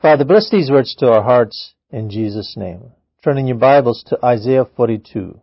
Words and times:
Father, 0.00 0.24
bless 0.24 0.48
these 0.48 0.70
words 0.70 0.94
to 0.94 1.12
our 1.12 1.22
hearts 1.22 1.74
in 1.90 2.08
Jesus' 2.08 2.56
name. 2.56 2.92
Turning 3.22 3.46
your 3.46 3.58
Bibles 3.58 4.02
to 4.06 4.18
Isaiah 4.24 4.64
42. 4.64 5.38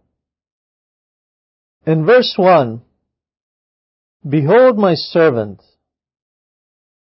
In 1.85 2.05
verse 2.07 2.33
1, 2.37 2.81
Behold 4.27 4.79
my 4.79 4.95
servant, 4.95 5.61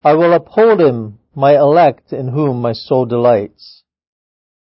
I 0.03 0.13
will 0.13 0.33
uphold 0.33 0.81
him, 0.81 1.17
my 1.33 1.55
elect, 1.55 2.13
in 2.13 2.27
whom 2.27 2.61
my 2.61 2.73
soul 2.73 3.07
delights. 3.07 3.81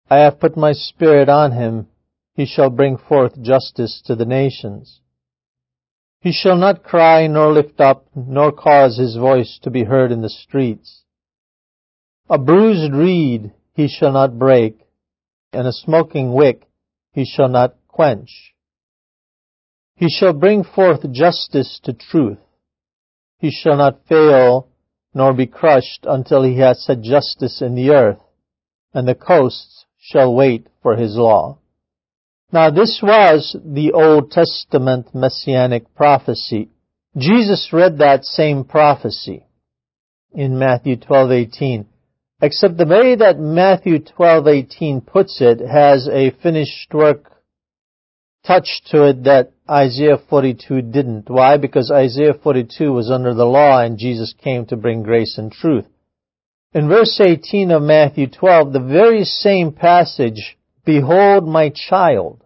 I 0.09 0.17
have 0.17 0.41
put 0.41 0.57
my 0.57 0.73
spirit 0.73 1.29
on 1.29 1.53
him, 1.53 1.87
he 2.33 2.45
shall 2.45 2.69
bring 2.69 2.97
forth 2.97 3.41
justice 3.41 4.01
to 4.05 4.15
the 4.15 4.25
nations. 4.25 4.99
He 6.19 6.33
shall 6.33 6.57
not 6.57 6.83
cry 6.83 7.27
nor 7.27 7.53
lift 7.53 7.79
up, 7.79 8.05
nor 8.13 8.51
cause 8.51 8.97
his 8.97 9.15
voice 9.15 9.59
to 9.63 9.69
be 9.69 9.85
heard 9.85 10.11
in 10.11 10.21
the 10.21 10.29
streets. 10.29 11.04
A 12.29 12.39
bruised 12.39 12.91
reed 12.93 13.53
he 13.73 13.87
shall 13.87 14.11
not 14.11 14.39
break, 14.39 14.79
and 15.53 15.67
a 15.67 15.73
smoking 15.73 16.33
wick 16.33 16.67
he 17.11 17.23
shall 17.23 17.49
not 17.49 17.75
quench. 17.87 18.55
He 19.95 20.09
shall 20.09 20.33
bring 20.33 20.63
forth 20.63 21.11
justice 21.11 21.79
to 21.83 21.93
truth. 21.93 22.39
He 23.37 23.51
shall 23.51 23.77
not 23.77 24.05
fail 24.07 24.69
nor 25.13 25.33
be 25.33 25.45
crushed 25.45 26.05
until 26.07 26.43
he 26.43 26.57
has 26.57 26.83
set 26.83 27.01
justice 27.01 27.61
in 27.61 27.75
the 27.75 27.91
earth, 27.91 28.21
and 28.93 29.07
the 29.07 29.15
coasts 29.15 29.85
shall 29.97 30.33
wait 30.33 30.67
for 30.81 30.95
his 30.95 31.15
law. 31.15 31.59
Now 32.51 32.69
this 32.69 33.01
was 33.03 33.55
the 33.63 33.91
Old 33.93 34.31
Testament 34.31 35.13
messianic 35.13 35.93
prophecy. 35.95 36.69
Jesus 37.15 37.69
read 37.71 37.99
that 37.99 38.25
same 38.25 38.63
prophecy 38.65 39.45
in 40.33 40.57
Matthew 40.57 40.97
12:18. 40.97 41.85
Except 42.41 42.77
the 42.77 42.85
way 42.85 43.15
that 43.15 43.39
Matthew 43.39 43.99
12:18 43.99 45.01
puts 45.01 45.41
it 45.41 45.59
has 45.59 46.07
a 46.07 46.31
finished 46.31 46.93
work 46.93 47.31
touch 48.45 48.81
to 48.91 49.07
it 49.07 49.23
that 49.23 49.51
Isaiah 49.69 50.17
42 50.17 50.81
didn't. 50.81 51.29
Why? 51.29 51.57
Because 51.57 51.89
Isaiah 51.89 52.33
42 52.33 52.91
was 52.91 53.09
under 53.09 53.33
the 53.33 53.45
law 53.45 53.81
and 53.81 53.97
Jesus 53.97 54.33
came 54.33 54.65
to 54.67 54.75
bring 54.75 55.01
grace 55.01 55.37
and 55.37 55.51
truth. 55.51 55.85
In 56.73 56.89
verse 56.89 57.19
18 57.19 57.71
of 57.71 57.81
Matthew 57.81 58.27
12, 58.27 58.73
the 58.73 58.79
very 58.79 59.23
same 59.23 59.71
passage, 59.71 60.57
Behold 60.85 61.47
my 61.47 61.69
child. 61.69 62.43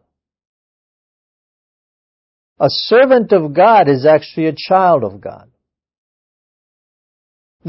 A 2.60 2.70
servant 2.70 3.34
of 3.34 3.54
God 3.54 3.90
is 3.90 4.06
actually 4.06 4.46
a 4.48 4.56
child 4.56 5.04
of 5.04 5.20
God. 5.20 5.50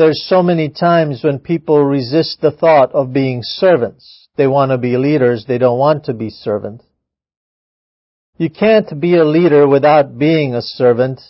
There's 0.00 0.24
so 0.26 0.42
many 0.42 0.70
times 0.70 1.22
when 1.22 1.40
people 1.40 1.84
resist 1.84 2.40
the 2.40 2.52
thought 2.52 2.92
of 2.92 3.12
being 3.12 3.40
servants. 3.42 4.28
They 4.34 4.46
want 4.46 4.70
to 4.70 4.78
be 4.78 4.96
leaders, 4.96 5.44
they 5.46 5.58
don't 5.58 5.78
want 5.78 6.06
to 6.06 6.14
be 6.14 6.30
servants. 6.30 6.86
You 8.38 8.48
can't 8.48 8.98
be 8.98 9.16
a 9.16 9.26
leader 9.26 9.68
without 9.68 10.16
being 10.16 10.54
a 10.54 10.62
servant. 10.62 11.20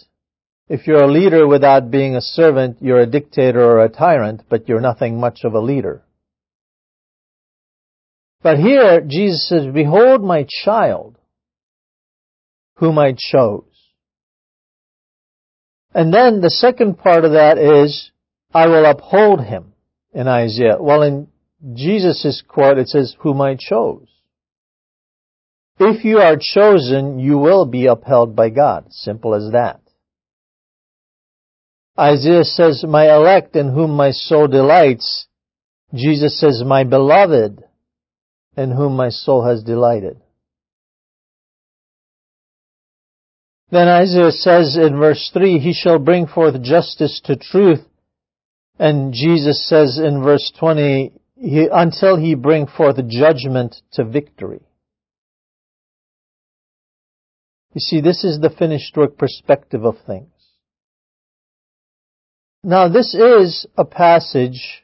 If 0.68 0.86
you're 0.86 1.02
a 1.02 1.10
leader 1.10 1.48
without 1.48 1.90
being 1.90 2.14
a 2.14 2.20
servant, 2.20 2.76
you're 2.80 3.00
a 3.00 3.06
dictator 3.06 3.60
or 3.60 3.82
a 3.84 3.88
tyrant, 3.88 4.42
but 4.48 4.68
you're 4.68 4.80
nothing 4.80 5.18
much 5.18 5.40
of 5.42 5.54
a 5.54 5.60
leader. 5.60 6.04
But 8.40 8.58
here, 8.58 9.00
Jesus 9.00 9.48
says, 9.48 9.66
Behold 9.74 10.22
my 10.22 10.46
child, 10.64 11.18
whom 12.76 13.00
I 13.00 13.16
chose. 13.18 13.64
And 15.92 16.14
then 16.14 16.40
the 16.40 16.50
second 16.50 16.98
part 16.98 17.24
of 17.24 17.32
that 17.32 17.58
is, 17.58 18.12
I 18.52 18.66
will 18.66 18.84
uphold 18.84 19.44
him 19.44 19.72
in 20.12 20.26
Isaiah. 20.26 20.76
Well, 20.80 21.02
in 21.02 21.28
Jesus' 21.74 22.42
quote, 22.46 22.78
it 22.78 22.88
says, 22.88 23.16
whom 23.20 23.40
I 23.40 23.56
chose. 23.58 24.06
If 25.78 26.04
you 26.04 26.18
are 26.18 26.36
chosen, 26.38 27.18
you 27.18 27.38
will 27.38 27.64
be 27.64 27.86
upheld 27.86 28.36
by 28.36 28.50
God. 28.50 28.86
Simple 28.90 29.34
as 29.34 29.52
that. 29.52 29.80
Isaiah 31.98 32.44
says, 32.44 32.84
my 32.86 33.14
elect 33.14 33.56
in 33.56 33.72
whom 33.72 33.90
my 33.90 34.10
soul 34.10 34.48
delights. 34.48 35.26
Jesus 35.94 36.38
says, 36.40 36.62
my 36.64 36.84
beloved 36.84 37.62
in 38.56 38.70
whom 38.72 38.96
my 38.96 39.10
soul 39.10 39.44
has 39.44 39.62
delighted. 39.62 40.20
Then 43.70 43.86
Isaiah 43.86 44.32
says 44.32 44.76
in 44.76 44.98
verse 44.98 45.30
3, 45.32 45.58
He 45.60 45.72
shall 45.72 45.98
bring 45.98 46.26
forth 46.26 46.60
justice 46.62 47.20
to 47.24 47.36
truth. 47.36 47.80
And 48.80 49.12
Jesus 49.12 49.68
says 49.68 50.00
in 50.02 50.22
verse 50.22 50.50
20, 50.58 51.12
he, 51.36 51.68
until 51.70 52.16
he 52.16 52.34
bring 52.34 52.66
forth 52.66 52.96
judgment 53.08 53.76
to 53.92 54.04
victory. 54.04 54.62
You 57.74 57.80
see, 57.80 58.00
this 58.00 58.24
is 58.24 58.40
the 58.40 58.48
finished 58.48 58.96
work 58.96 59.18
perspective 59.18 59.84
of 59.84 59.96
things. 60.06 60.32
Now, 62.64 62.88
this 62.88 63.14
is 63.14 63.66
a 63.76 63.84
passage 63.84 64.82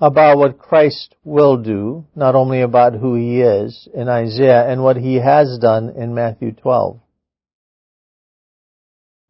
about 0.00 0.36
what 0.36 0.58
Christ 0.58 1.14
will 1.22 1.58
do, 1.62 2.04
not 2.16 2.34
only 2.34 2.60
about 2.60 2.94
who 2.94 3.14
he 3.14 3.40
is 3.40 3.88
in 3.94 4.08
Isaiah 4.08 4.68
and 4.68 4.82
what 4.82 4.96
he 4.96 5.20
has 5.20 5.60
done 5.60 5.90
in 5.90 6.12
Matthew 6.12 6.50
12. 6.50 6.98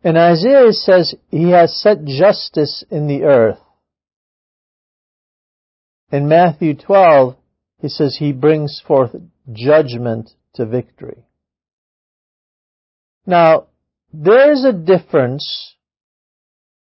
In 0.03 0.17
Isaiah 0.17 0.69
it 0.69 0.77
says, 0.77 1.15
He 1.31 1.51
has 1.51 1.79
set 1.79 2.07
justice 2.07 2.85
in 2.91 3.07
the 3.07 3.25
earth. 3.25 3.59
In 6.13 6.29
Matthew 6.29 6.75
12, 6.75 7.37
he 7.81 7.89
says 7.89 8.17
He 8.19 8.33
brings 8.33 8.83
forth 8.87 9.17
judgment 9.51 10.31
to 10.55 10.67
victory. 10.67 11.25
Now, 13.27 13.69
there 14.13 14.53
is 14.53 14.63
a 14.65 14.75
difference 14.75 15.75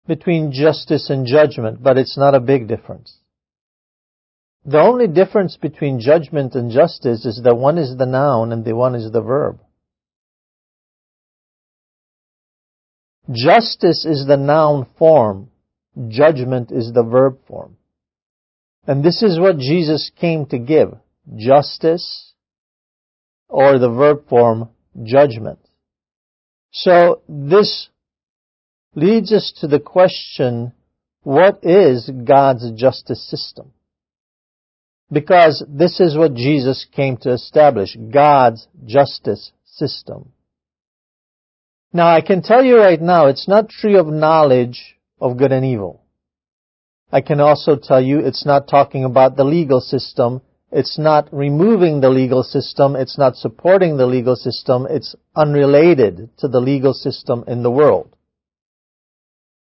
between 0.05 0.51
justice 0.51 1.09
and 1.09 1.25
judgment, 1.25 1.81
but 1.81 1.97
it's 1.97 2.17
not 2.17 2.35
a 2.35 2.41
big 2.41 2.67
difference. 2.67 3.17
The 4.65 4.81
only 4.81 5.07
difference 5.07 5.55
between 5.55 6.01
judgment 6.01 6.53
and 6.55 6.71
justice 6.71 7.25
is 7.25 7.41
that 7.43 7.55
one 7.55 7.77
is 7.77 7.95
the 7.97 8.05
noun 8.05 8.51
and 8.51 8.65
the 8.65 8.75
one 8.75 8.95
is 8.95 9.11
the 9.11 9.21
verb. 9.21 9.59
Justice 13.31 14.05
is 14.05 14.25
the 14.27 14.37
noun 14.37 14.87
form. 14.97 15.51
Judgment 16.09 16.71
is 16.71 16.91
the 16.93 17.03
verb 17.03 17.37
form. 17.47 17.77
And 18.87 19.03
this 19.03 19.23
is 19.23 19.39
what 19.39 19.57
Jesus 19.57 20.11
came 20.19 20.45
to 20.47 20.59
give. 20.59 20.93
Justice 21.35 22.33
or 23.47 23.79
the 23.79 23.89
verb 23.89 24.27
form 24.29 24.69
judgment. 25.03 25.59
So 26.71 27.21
this 27.27 27.89
leads 28.93 29.31
us 29.31 29.53
to 29.61 29.67
the 29.67 29.79
question, 29.79 30.73
what 31.23 31.59
is 31.63 32.09
God's 32.25 32.71
justice 32.71 33.27
system? 33.29 33.71
Because 35.11 35.63
this 35.69 35.99
is 35.99 36.17
what 36.17 36.33
Jesus 36.33 36.85
came 36.95 37.17
to 37.17 37.31
establish, 37.31 37.95
God's 38.11 38.67
justice 38.85 39.51
system. 39.65 40.31
Now 41.93 42.07
I 42.07 42.21
can 42.21 42.41
tell 42.41 42.63
you 42.63 42.77
right 42.77 43.01
now, 43.01 43.27
it's 43.27 43.47
not 43.47 43.69
tree 43.69 43.97
of 43.97 44.07
knowledge 44.07 44.97
of 45.19 45.37
good 45.37 45.51
and 45.51 45.65
evil. 45.65 46.04
I 47.17 47.21
can 47.21 47.39
also 47.39 47.71
tell 47.89 48.01
you 48.09 48.19
it's 48.19 48.45
not 48.45 48.67
talking 48.67 49.03
about 49.11 49.31
the 49.37 49.47
legal 49.57 49.81
system 49.93 50.41
it's 50.75 50.97
not 50.99 51.29
removing 51.31 52.01
the 52.01 52.09
legal 52.09 52.43
system. 52.43 52.97
It's 52.97 53.17
not 53.17 53.37
supporting 53.37 53.95
the 53.95 54.05
legal 54.05 54.35
system. 54.35 54.85
It's 54.89 55.15
unrelated 55.33 56.29
to 56.39 56.49
the 56.49 56.59
legal 56.59 56.93
system 56.93 57.45
in 57.47 57.63
the 57.63 57.71
world. 57.71 58.13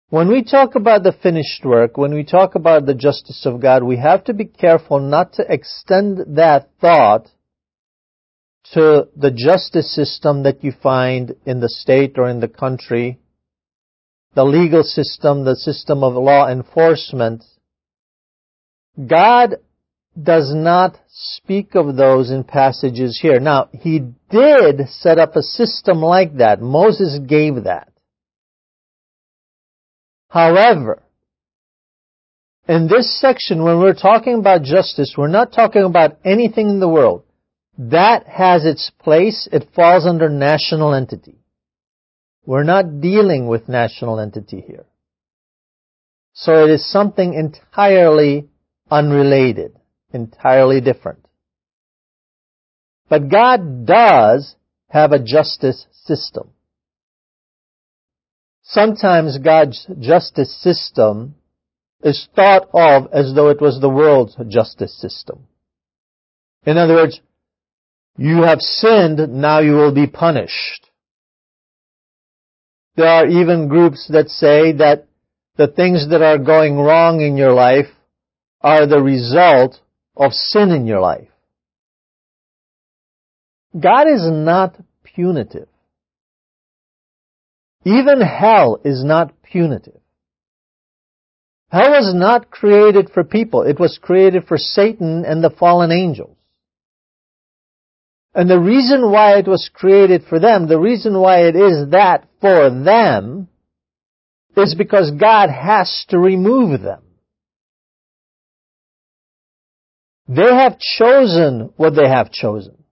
When 0.10 0.28
we 0.28 0.44
talk 0.44 0.74
about 0.74 1.04
the 1.04 1.12
finished 1.12 1.64
work, 1.64 1.98
when 1.98 2.16
we 2.16 2.24
talk 2.24 2.56
about 2.56 2.88
the 2.88 2.96
justice 2.96 3.46
of 3.46 3.62
God, 3.62 3.84
we 3.84 3.98
have 3.98 4.24
to 4.24 4.34
be 4.34 4.46
careful 4.46 5.00
not 5.00 5.34
to 5.34 5.46
extend 5.48 6.38
that 6.38 6.70
thought 6.82 7.28
to 8.74 9.10
the 9.16 9.32
justice 9.32 9.94
system 9.94 10.44
that 10.44 10.64
you 10.64 10.72
find 10.72 11.36
in 11.46 11.60
the 11.60 11.70
state 11.70 12.18
or 12.18 12.28
in 12.28 12.40
the 12.40 12.48
country, 12.48 13.20
the 14.38 14.46
legal 14.46 14.84
system, 14.84 15.46
the 15.46 15.56
system 15.56 16.04
of 16.04 16.14
law 16.14 16.48
enforcement. 16.48 17.44
God 18.96 19.56
does 20.22 20.54
not 20.54 20.96
speak 21.10 21.74
of 21.74 21.96
those 21.96 22.30
in 22.30 22.44
passages 22.44 23.18
here. 23.20 23.40
Now, 23.40 23.70
he 23.74 23.98
did 24.30 24.90
set 24.90 25.18
up 25.18 25.36
a 25.36 25.42
system 25.42 26.04
like 26.04 26.38
that. 26.38 26.62
Moses 26.62 27.18
gave 27.28 27.64
that. 27.64 27.92
However, 30.30 31.02
in 32.70 32.88
this 32.88 33.20
section, 33.20 33.64
when 33.64 33.80
we're 33.80 33.96
talking 33.96 34.36
about 34.36 34.62
justice, 34.62 35.16
we're 35.18 35.30
not 35.30 35.52
talking 35.52 35.82
about 35.82 36.20
anything 36.24 36.70
in 36.70 36.80
the 36.80 36.88
world. 36.88 37.24
That 37.80 38.28
has 38.28 38.66
its 38.66 38.92
place. 39.00 39.50
It 39.52 39.70
falls 39.74 40.06
under 40.06 40.30
national 40.30 40.94
entity. 40.94 41.40
We're 42.48 42.64
not 42.64 43.02
dealing 43.02 43.48
with 43.48 43.68
national 43.68 44.22
entity 44.22 44.64
here. 44.66 44.86
So 46.32 46.64
it 46.64 46.72
is 46.72 46.90
something 46.90 47.34
entirely 47.34 48.48
unrelated, 48.90 49.78
entirely 50.14 50.80
different. 50.80 51.26
But 53.10 53.28
God 53.28 53.86
does 53.86 54.56
have 54.88 55.12
a 55.12 55.22
justice 55.22 55.88
system. 55.92 56.52
Sometimes 58.64 59.38
God's 59.40 59.86
justice 60.00 60.56
system 60.64 61.36
is 62.02 62.30
thought 62.34 62.70
of 62.74 63.10
as 63.12 63.34
though 63.36 63.50
it 63.50 63.60
was 63.60 63.82
the 63.82 63.90
world's 63.90 64.38
justice 64.48 64.98
system. 64.98 65.48
In 66.66 66.78
other 66.78 66.94
words, 66.94 67.20
you 68.18 68.44
have 68.44 68.62
sinned, 68.62 69.20
now 69.34 69.60
you 69.60 69.74
will 69.74 69.94
be 69.94 70.08
punished. 70.08 70.87
There 72.98 73.08
are 73.08 73.28
even 73.28 73.68
groups 73.68 74.08
that 74.12 74.28
say 74.30 74.74
that 74.74 75.06
the 75.56 75.68
things 75.68 76.10
that 76.10 76.24
are 76.24 76.40
going 76.40 76.78
wrong 76.78 77.22
in 77.22 77.38
your 77.38 77.54
life 77.54 77.86
are 78.62 78.88
the 78.88 79.02
result 79.02 79.80
of 80.16 80.34
sin 80.34 80.72
in 80.72 80.88
your 80.88 81.00
life. 81.00 81.30
God 83.80 84.08
is 84.08 84.28
not 84.28 84.76
punitive. 85.04 85.68
Even 87.86 88.22
hell 88.22 88.80
is 88.84 89.04
not 89.04 89.32
punitive. 89.44 90.00
Hell 91.70 91.92
was 91.92 92.14
not 92.16 92.50
created 92.50 93.10
for 93.14 93.24
people. 93.24 93.62
It 93.62 93.80
was 93.80 94.00
created 94.02 94.48
for 94.48 94.58
Satan 94.58 95.26
and 95.26 95.44
the 95.44 95.50
fallen 95.50 95.92
angels. 95.92 96.37
And 98.38 98.48
the 98.48 98.60
reason 98.60 99.10
why 99.10 99.40
it 99.40 99.48
was 99.48 99.68
created 99.74 100.26
for 100.30 100.40
them, 100.40 100.68
the 100.68 100.78
reason 100.78 101.20
why 101.20 101.48
it 101.48 101.56
is 101.56 101.90
that 101.90 102.28
for 102.40 102.70
them, 102.70 103.48
is 104.56 104.76
because 104.76 105.10
God 105.20 105.50
has 105.50 106.06
to 106.10 106.20
remove 106.20 106.82
them. 106.82 107.02
They 110.28 110.54
have 110.54 110.78
chosen 110.78 111.74
what 111.78 111.96
they 111.96 112.08
have 112.08 112.32
chosen. 112.32 112.84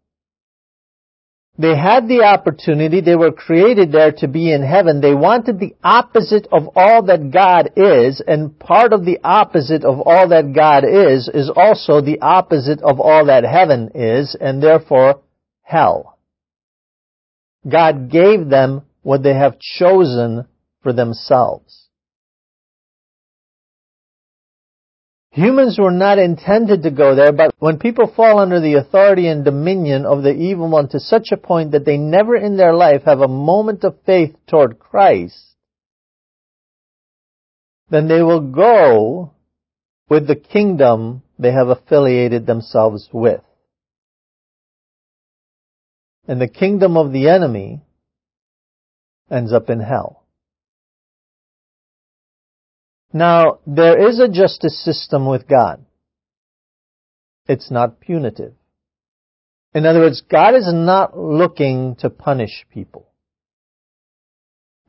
They 1.59 1.77
had 1.77 2.07
the 2.07 2.23
opportunity, 2.23 3.01
they 3.01 3.15
were 3.15 3.31
created 3.31 3.91
there 3.91 4.13
to 4.17 4.27
be 4.27 4.51
in 4.51 4.63
heaven. 4.63 4.99
They 4.99 5.13
wanted 5.13 5.59
the 5.59 5.75
opposite 5.83 6.47
of 6.51 6.69
all 6.75 7.03
that 7.03 7.29
God 7.31 7.69
is, 7.75 8.19
and 8.25 8.57
part 8.57 8.93
of 8.93 9.05
the 9.05 9.19
opposite 9.23 9.85
of 9.85 10.01
all 10.01 10.27
that 10.29 10.53
God 10.53 10.83
is, 10.85 11.29
is 11.31 11.51
also 11.55 12.01
the 12.01 12.19
opposite 12.21 12.81
of 12.81 12.99
all 12.99 13.27
that 13.27 13.43
heaven 13.43 13.91
is, 13.93 14.35
and 14.41 14.61
therefore 14.61 15.21
hell. 15.65 16.17
God 17.69 18.09
gave 18.09 18.47
them 18.47 18.83
what 19.01 19.23
they 19.23 19.33
have 19.33 19.59
chosen 19.59 20.45
for 20.81 20.93
themselves. 20.93 21.87
Humans 25.31 25.77
were 25.77 25.91
not 25.91 26.17
intended 26.17 26.83
to 26.83 26.91
go 26.91 27.13
there, 27.13 27.33
but 27.33 27.53
when 27.59 27.77
people 27.77 28.09
fall 28.15 28.39
under 28.39 28.61
the 28.61 28.75
authority 28.75 29.27
and 29.27 29.43
dominion 29.43 30.05
of 30.05 30.23
the 30.23 30.33
evil 30.33 30.69
one 30.69 30.87
to 30.89 30.99
such 30.99 31.27
a 31.33 31.37
point 31.37 31.71
that 31.71 31.83
they 31.83 31.97
never 31.97 32.37
in 32.37 32.55
their 32.55 32.73
life 32.73 33.01
have 33.03 33.19
a 33.19 33.27
moment 33.27 33.83
of 33.83 33.97
faith 34.05 34.33
toward 34.47 34.79
Christ, 34.79 35.55
then 37.89 38.07
they 38.07 38.21
will 38.21 38.39
go 38.39 39.33
with 40.07 40.25
the 40.25 40.37
kingdom 40.37 41.21
they 41.37 41.51
have 41.51 41.67
affiliated 41.67 42.45
themselves 42.45 43.09
with. 43.11 43.41
And 46.27 46.41
the 46.41 46.47
kingdom 46.47 46.97
of 46.97 47.11
the 47.11 47.29
enemy 47.29 47.81
ends 49.29 49.53
up 49.53 49.69
in 49.69 49.79
hell. 49.79 50.23
Now, 53.13 53.59
there 53.65 54.09
is 54.09 54.19
a 54.19 54.27
justice 54.27 54.83
system 54.83 55.25
with 55.25 55.47
God. 55.47 55.85
It's 57.47 57.71
not 57.71 57.99
punitive. 57.99 58.53
In 59.73 59.85
other 59.85 59.99
words, 59.99 60.21
God 60.29 60.55
is 60.55 60.69
not 60.71 61.17
looking 61.17 61.95
to 61.99 62.09
punish 62.09 62.65
people. 62.73 63.07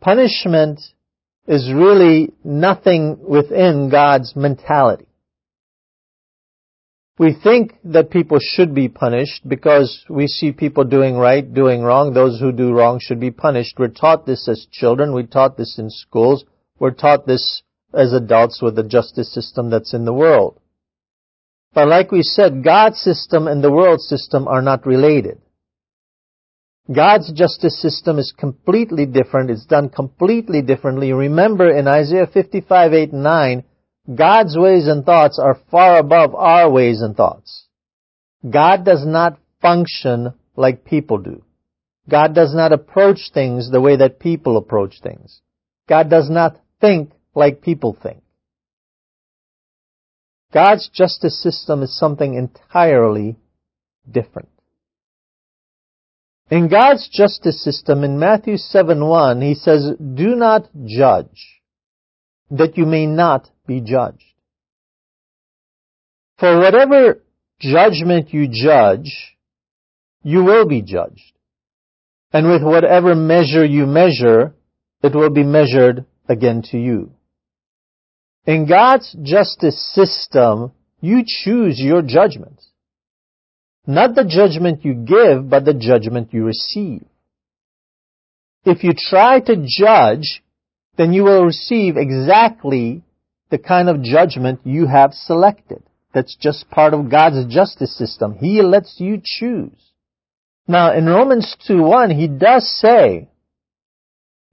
Punishment 0.01 0.81
is 1.47 1.73
really 1.73 2.33
nothing 2.45 3.19
within 3.21 3.91
God's 3.91 4.35
mentality. 4.37 5.06
We 7.19 7.33
think 7.33 7.73
that 7.85 8.11
people 8.11 8.39
should 8.41 8.75
be 8.75 8.89
punished 8.89 9.49
because 9.49 10.05
we 10.09 10.27
see 10.27 10.53
people 10.53 10.85
doing 10.85 11.17
right, 11.17 11.53
doing 11.53 11.83
wrong. 11.83 12.13
Those 12.13 12.39
who 12.39 12.53
do 12.53 12.73
wrong 12.73 12.99
should 13.01 13.21
be 13.21 13.31
punished. 13.31 13.79
We're 13.79 13.89
taught 13.89 14.27
this 14.27 14.47
as 14.49 14.67
children. 14.71 15.15
We're 15.15 15.23
taught 15.23 15.57
this 15.57 15.79
in 15.79 15.89
schools. 15.89 16.45
We're 16.79 16.91
taught 16.91 17.27
this 17.27 17.63
as 17.95 18.13
adults 18.13 18.61
with 18.61 18.77
the 18.77 18.83
justice 18.83 19.33
system 19.33 19.71
that's 19.71 19.95
in 19.95 20.05
the 20.05 20.13
world. 20.13 20.61
But 21.73 21.89
like 21.89 22.13
we 22.13 22.23
said, 22.23 22.63
God's 22.63 22.99
system 22.99 23.49
and 23.49 23.65
the 23.65 23.73
world 23.73 24.01
system 24.01 24.47
are 24.47 24.63
not 24.63 24.87
related. 24.87 25.41
God's 26.95 27.33
justice 27.33 27.81
system 27.81 28.19
is 28.19 28.33
completely 28.37 29.07
different. 29.07 29.51
It's 29.51 29.67
done 29.67 29.89
completely 29.89 30.63
differently. 30.63 31.13
Remember 31.13 31.71
in 31.71 31.89
Isaiah 31.89 32.27
55, 32.27 32.93
8 32.93 33.13
and 33.13 33.23
9, 33.23 33.65
God's 34.15 34.57
ways 34.57 34.87
and 34.87 35.05
thoughts 35.05 35.39
are 35.43 35.59
far 35.71 35.99
above 35.99 36.35
our 36.35 36.71
ways 36.71 37.01
and 37.01 37.17
thoughts. 37.17 37.67
God 38.49 38.85
does 38.85 39.05
not 39.05 39.39
function 39.61 40.33
like 40.55 40.85
people 40.85 41.19
do. 41.19 41.43
God 42.09 42.35
does 42.35 42.55
not 42.55 42.73
approach 42.73 43.31
things 43.35 43.71
the 43.71 43.81
way 43.81 43.97
that 43.97 44.21
people 44.21 44.57
approach 44.57 45.01
things. 45.03 45.41
God 45.89 46.09
does 46.09 46.31
not 46.31 46.61
think 46.81 47.11
like 47.35 47.63
people 47.63 47.97
think. 48.01 48.23
God's 50.53 50.89
justice 50.89 51.43
system 51.43 51.83
is 51.83 51.99
something 51.99 52.35
entirely 52.35 53.37
different. 54.09 54.49
In 56.49 56.69
God's 56.69 57.09
justice 57.09 57.63
system, 57.63 58.05
in 58.05 58.21
Matthew 58.21 58.55
7:1, 58.55 59.43
he 59.43 59.55
says, 59.55 59.91
Do 59.99 60.37
not 60.37 60.69
judge, 60.85 61.61
that 62.51 62.79
you 62.79 62.87
may 62.87 63.07
not 63.07 63.51
be 63.67 63.81
judged. 63.81 64.25
For 66.39 66.59
whatever 66.59 67.23
judgment 67.61 68.33
you 68.33 68.49
judge, 68.51 69.37
you 70.23 70.45
will 70.45 70.67
be 70.67 70.83
judged. 70.83 71.33
And 72.33 72.49
with 72.49 72.63
whatever 72.63 73.15
measure 73.15 73.65
you 73.65 73.87
measure, 73.87 74.55
it 75.03 75.15
will 75.15 75.31
be 75.31 75.45
measured 75.45 76.05
again 76.29 76.63
to 76.71 76.79
you. 76.79 77.13
In 78.45 78.69
God's 78.69 79.17
justice 79.23 79.93
system, 79.95 80.73
you 81.01 81.23
choose 81.27 81.81
your 81.81 82.03
judgment. 82.03 82.61
Not 83.87 84.15
the 84.15 84.25
judgment 84.25 84.85
you 84.85 84.95
give, 84.95 85.49
but 85.49 85.65
the 85.65 85.75
judgment 85.75 86.33
you 86.33 86.45
receive. 86.45 87.05
If 88.65 88.83
you 88.83 88.93
try 88.97 89.41
to 89.41 89.65
judge, 89.67 90.43
then 90.97 91.13
you 91.13 91.23
will 91.25 91.45
receive 91.45 91.97
exactly 91.97 93.03
the 93.51 93.59
kind 93.59 93.89
of 93.89 94.03
judgment 94.03 94.61
you 94.65 94.87
have 94.87 95.13
selected. 95.13 95.83
That's 96.13 96.37
just 96.37 96.71
part 96.71 96.95
of 96.95 97.11
God's 97.11 97.53
justice 97.53 97.97
system. 97.97 98.35
He 98.35 98.63
lets 98.63 98.97
you 98.99 99.21
choose. 99.23 99.93
Now, 100.67 100.93
in 100.93 101.07
Romans 101.07 101.55
2.1, 101.69 102.17
he 102.17 102.27
does 102.27 102.69
say, 102.81 103.29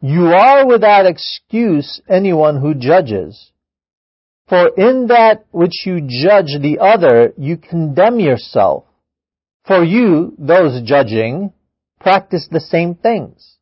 You 0.01 0.27
are 0.27 0.67
without 0.67 1.05
excuse 1.05 2.01
anyone 2.07 2.59
who 2.61 2.73
judges, 2.73 3.51
for 4.47 4.67
in 4.77 5.07
that 5.07 5.45
which 5.51 5.85
you 5.85 6.01
judge 6.01 6.59
the 6.61 6.79
other, 6.79 7.33
you 7.37 7.57
condemn 7.57 8.19
yourself. 8.19 8.85
For 9.65 9.83
you, 9.83 10.35
those 10.37 10.81
judging, 10.83 11.53
practice 11.99 12.47
the 12.51 12.59
same 12.59 12.95
things. 12.95 13.57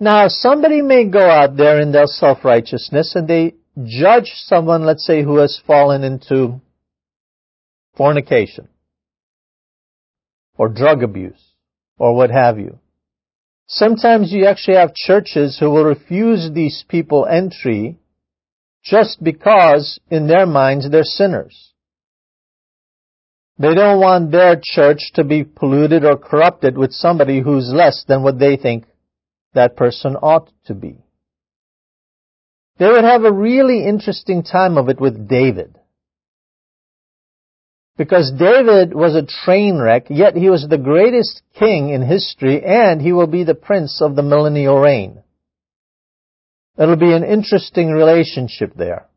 Now, 0.00 0.28
somebody 0.28 0.80
may 0.80 1.06
go 1.06 1.28
out 1.28 1.56
there 1.56 1.80
in 1.80 1.90
their 1.90 2.06
self-righteousness 2.06 3.14
and 3.16 3.26
they 3.26 3.54
judge 3.84 4.32
someone, 4.46 4.84
let's 4.84 5.04
say, 5.04 5.22
who 5.22 5.38
has 5.38 5.60
fallen 5.66 6.04
into 6.04 6.60
fornication 7.96 8.68
or 10.56 10.68
drug 10.68 11.02
abuse 11.02 11.52
or 11.98 12.14
what 12.14 12.30
have 12.30 12.58
you. 12.58 12.78
Sometimes 13.66 14.32
you 14.32 14.46
actually 14.46 14.76
have 14.76 14.94
churches 14.94 15.58
who 15.58 15.70
will 15.70 15.84
refuse 15.84 16.50
these 16.52 16.84
people 16.88 17.26
entry 17.26 17.98
just 18.84 19.22
because 19.22 19.98
in 20.10 20.26
their 20.26 20.46
minds 20.46 20.88
they're 20.90 21.02
sinners. 21.02 21.72
They 23.58 23.74
don't 23.74 24.00
want 24.00 24.30
their 24.30 24.58
church 24.62 25.10
to 25.14 25.24
be 25.24 25.42
polluted 25.42 26.04
or 26.04 26.16
corrupted 26.16 26.78
with 26.78 26.92
somebody 26.92 27.40
who's 27.40 27.72
less 27.74 28.04
than 28.06 28.22
what 28.22 28.38
they 28.38 28.56
think 28.56 28.84
that 29.58 29.76
person 29.76 30.14
ought 30.14 30.50
to 30.66 30.74
be. 30.74 31.04
They 32.78 32.86
would 32.86 33.02
have 33.02 33.24
a 33.24 33.32
really 33.32 33.84
interesting 33.84 34.44
time 34.44 34.78
of 34.78 34.88
it 34.88 35.00
with 35.00 35.28
David. 35.28 35.76
Because 37.96 38.32
David 38.38 38.94
was 38.94 39.16
a 39.16 39.26
train 39.44 39.78
wreck, 39.78 40.06
yet 40.10 40.36
he 40.36 40.48
was 40.48 40.64
the 40.70 40.78
greatest 40.78 41.42
king 41.58 41.90
in 41.90 42.02
history, 42.02 42.62
and 42.64 43.02
he 43.02 43.12
will 43.12 43.26
be 43.26 43.42
the 43.42 43.56
prince 43.56 44.00
of 44.00 44.14
the 44.14 44.22
millennial 44.22 44.78
reign. 44.78 45.24
It'll 46.78 46.94
be 46.94 47.12
an 47.12 47.24
interesting 47.24 47.90
relationship 47.90 48.74
there. 48.76 49.08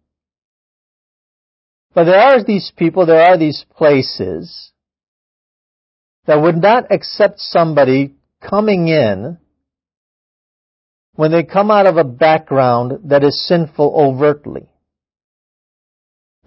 But 1.93 2.05
there 2.05 2.19
are 2.19 2.43
these 2.43 2.71
people, 2.75 3.05
there 3.05 3.21
are 3.21 3.37
these 3.37 3.63
places 3.77 4.71
that 6.25 6.41
would 6.41 6.57
not 6.57 6.91
accept 6.91 7.39
somebody 7.39 8.15
coming 8.41 8.87
in 8.87 9.37
when 11.15 11.31
they 11.31 11.43
come 11.43 11.69
out 11.69 11.87
of 11.87 11.97
a 11.97 12.03
background 12.03 13.09
that 13.09 13.23
is 13.23 13.47
sinful 13.47 13.93
overtly. 13.95 14.67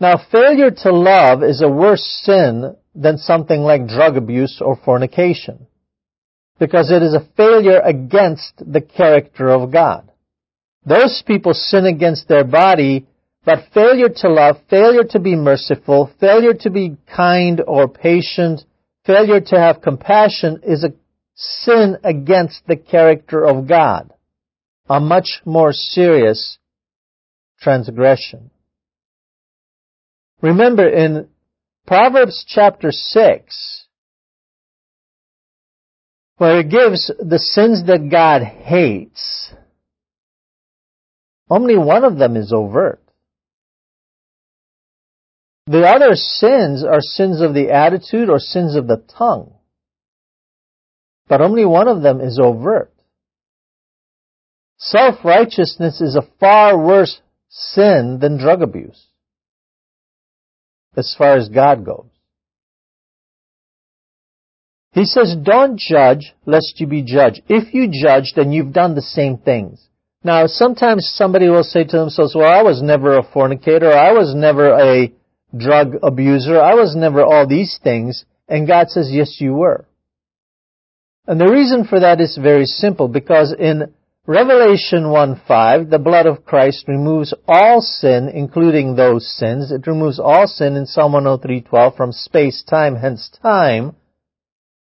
Now, 0.01 0.21
failure 0.31 0.71
to 0.71 0.93
love 0.93 1.43
is 1.43 1.63
a 1.63 1.69
worse 1.69 2.05
sin 2.25 2.75
than 2.95 3.19
something 3.19 3.61
like 3.61 3.87
drug 3.87 4.17
abuse 4.17 4.61
or 4.61 4.77
fornication 4.85 5.67
because 6.59 6.91
it 6.91 7.03
is 7.03 7.15
a 7.15 7.29
failure 7.37 7.81
against 7.81 8.53
the 8.59 8.81
character 8.81 9.51
of 9.51 9.73
God. 9.73 10.11
Those 10.87 11.23
people 11.27 11.55
sin 11.55 11.87
against 11.87 12.29
their 12.29 12.45
body, 12.45 13.07
but 13.45 13.69
failure 13.73 14.09
to 14.09 14.29
love, 14.29 14.57
failure 14.71 15.05
to 15.11 15.19
be 15.19 15.35
merciful, 15.35 16.11
failure 16.21 16.55
to 16.61 16.71
be 16.71 16.97
kind 17.15 17.63
or 17.67 17.89
patient, 17.89 18.63
failure 19.05 19.41
to 19.41 19.59
have 19.59 19.83
compassion 19.83 20.61
is 20.63 20.85
a 20.85 20.93
sin 21.35 21.97
against 22.05 22.67
the 22.67 22.77
character 22.77 23.45
of 23.45 23.67
God. 23.67 24.14
A 24.89 25.01
much 25.01 25.41
more 25.45 25.73
serious 25.73 26.59
transgression. 27.61 28.51
Remember 30.43 30.87
in 30.87 31.29
Proverbs 31.87 32.45
chapter 32.47 32.91
6, 32.93 33.87
where 36.37 36.61
it 36.61 36.69
gives 36.69 37.11
the 37.19 37.39
sins 37.39 37.87
that 37.87 38.11
God 38.11 38.43
hates, 38.43 39.53
only 41.49 41.77
one 41.77 42.05
of 42.05 42.19
them 42.19 42.37
is 42.37 42.53
overt. 42.53 43.01
The 45.67 45.87
other 45.87 46.15
sins 46.15 46.85
are 46.85 47.01
sins 47.01 47.41
of 47.41 47.55
the 47.55 47.71
attitude 47.71 48.29
or 48.29 48.39
sins 48.39 48.77
of 48.77 48.87
the 48.87 49.03
tongue. 49.17 49.55
But 51.27 51.41
only 51.41 51.65
one 51.65 51.89
of 51.89 52.03
them 52.03 52.21
is 52.21 52.39
overt. 52.39 52.94
Self-righteousness 54.79 56.01
is 56.01 56.17
a 56.17 56.29
far 56.41 56.79
worse 56.79 57.21
sin 57.49 58.19
than 58.21 58.39
drug 58.39 58.63
abuse. 58.63 59.07
As 60.97 61.15
far 61.17 61.37
as 61.37 61.49
God 61.49 61.85
goes. 61.85 62.07
He 64.93 65.05
says, 65.05 65.35
don't 65.43 65.77
judge 65.77 66.35
lest 66.47 66.75
you 66.79 66.87
be 66.87 67.03
judged. 67.03 67.43
If 67.49 67.75
you 67.75 67.89
judge, 67.91 68.33
then 68.37 68.53
you've 68.53 68.73
done 68.73 68.95
the 68.95 69.03
same 69.03 69.39
things. 69.39 69.85
Now, 70.23 70.47
sometimes 70.47 71.13
somebody 71.15 71.49
will 71.49 71.65
say 71.65 71.85
to 71.85 71.97
themselves, 71.99 72.35
well, 72.35 72.51
I 72.51 72.63
was 72.63 72.81
never 72.81 73.19
a 73.19 73.25
fornicator, 73.25 73.93
I 73.93 74.13
was 74.13 74.35
never 74.35 74.73
a 74.73 75.13
drug 75.57 75.97
abuser, 76.03 76.61
I 76.61 76.75
was 76.75 76.95
never 76.97 77.25
all 77.25 77.47
these 77.47 77.79
things. 77.83 78.25
And 78.49 78.69
God 78.69 78.89
says, 78.89 79.11
yes, 79.11 79.39
you 79.41 79.55
were. 79.55 79.85
And 81.27 81.41
the 81.41 81.51
reason 81.51 81.87
for 81.87 82.01
that 82.01 82.21
is 82.21 82.39
very 82.41 82.67
simple, 82.67 83.09
because 83.09 83.53
in 83.59 83.93
Revelation 84.27 85.11
1:5, 85.11 85.91
the 85.91 85.99
blood 85.99 86.25
of 86.25 86.47
Christ 86.47 86.89
removes 86.89 87.35
all 87.47 87.83
sin, 87.83 88.31
including 88.31 88.95
those 88.95 89.29
sins. 89.29 89.71
It 89.71 89.87
removes 89.87 90.19
all 90.19 90.47
sin 90.47 90.77
in 90.77 90.87
Psalm 90.87 91.13
103:12 91.13 91.95
from 91.95 92.11
space, 92.11 92.63
time, 92.63 92.97
hence 92.97 93.29
time. 93.43 93.97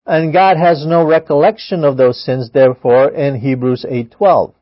And 0.07 0.33
God 0.33 0.57
has 0.57 0.87
no 0.87 1.05
recollection 1.05 1.85
of 1.85 1.99
those 1.99 2.25
sins, 2.25 2.51
therefore, 2.51 3.11
in 3.11 3.35
Hebrews 3.35 3.85
8:12. 3.87 4.55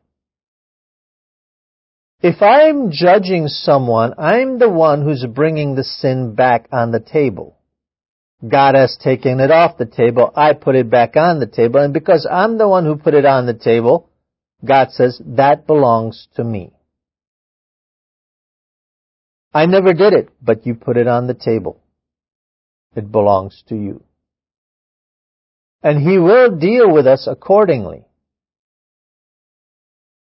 If 2.20 2.42
I'm 2.42 2.90
judging 2.90 3.46
someone, 3.46 4.14
I'm 4.18 4.58
the 4.58 4.70
one 4.70 5.02
who's 5.02 5.24
bringing 5.26 5.76
the 5.76 5.84
sin 5.84 6.34
back 6.34 6.66
on 6.72 6.90
the 6.90 6.98
table. 6.98 7.58
God 8.48 8.74
has 8.74 8.96
taken 8.96 9.38
it 9.38 9.52
off 9.52 9.76
the 9.76 9.86
table. 9.86 10.32
I 10.34 10.54
put 10.54 10.74
it 10.74 10.90
back 10.90 11.16
on 11.16 11.38
the 11.38 11.46
table. 11.46 11.80
And 11.80 11.92
because 11.92 12.26
I'm 12.28 12.58
the 12.58 12.68
one 12.68 12.84
who 12.84 12.96
put 12.96 13.14
it 13.14 13.24
on 13.24 13.46
the 13.46 13.54
table, 13.54 14.08
God 14.64 14.92
says, 14.92 15.20
that 15.24 15.66
belongs 15.66 16.28
to 16.36 16.44
me. 16.44 16.72
I 19.52 19.66
never 19.66 19.92
did 19.92 20.12
it, 20.12 20.30
but 20.42 20.66
you 20.66 20.74
put 20.74 20.96
it 20.96 21.06
on 21.06 21.26
the 21.26 21.34
table. 21.34 21.80
It 22.96 23.10
belongs 23.12 23.62
to 23.68 23.76
you. 23.76 24.02
And 25.82 26.00
He 26.00 26.18
will 26.18 26.56
deal 26.56 26.92
with 26.92 27.06
us 27.06 27.28
accordingly. 27.30 28.04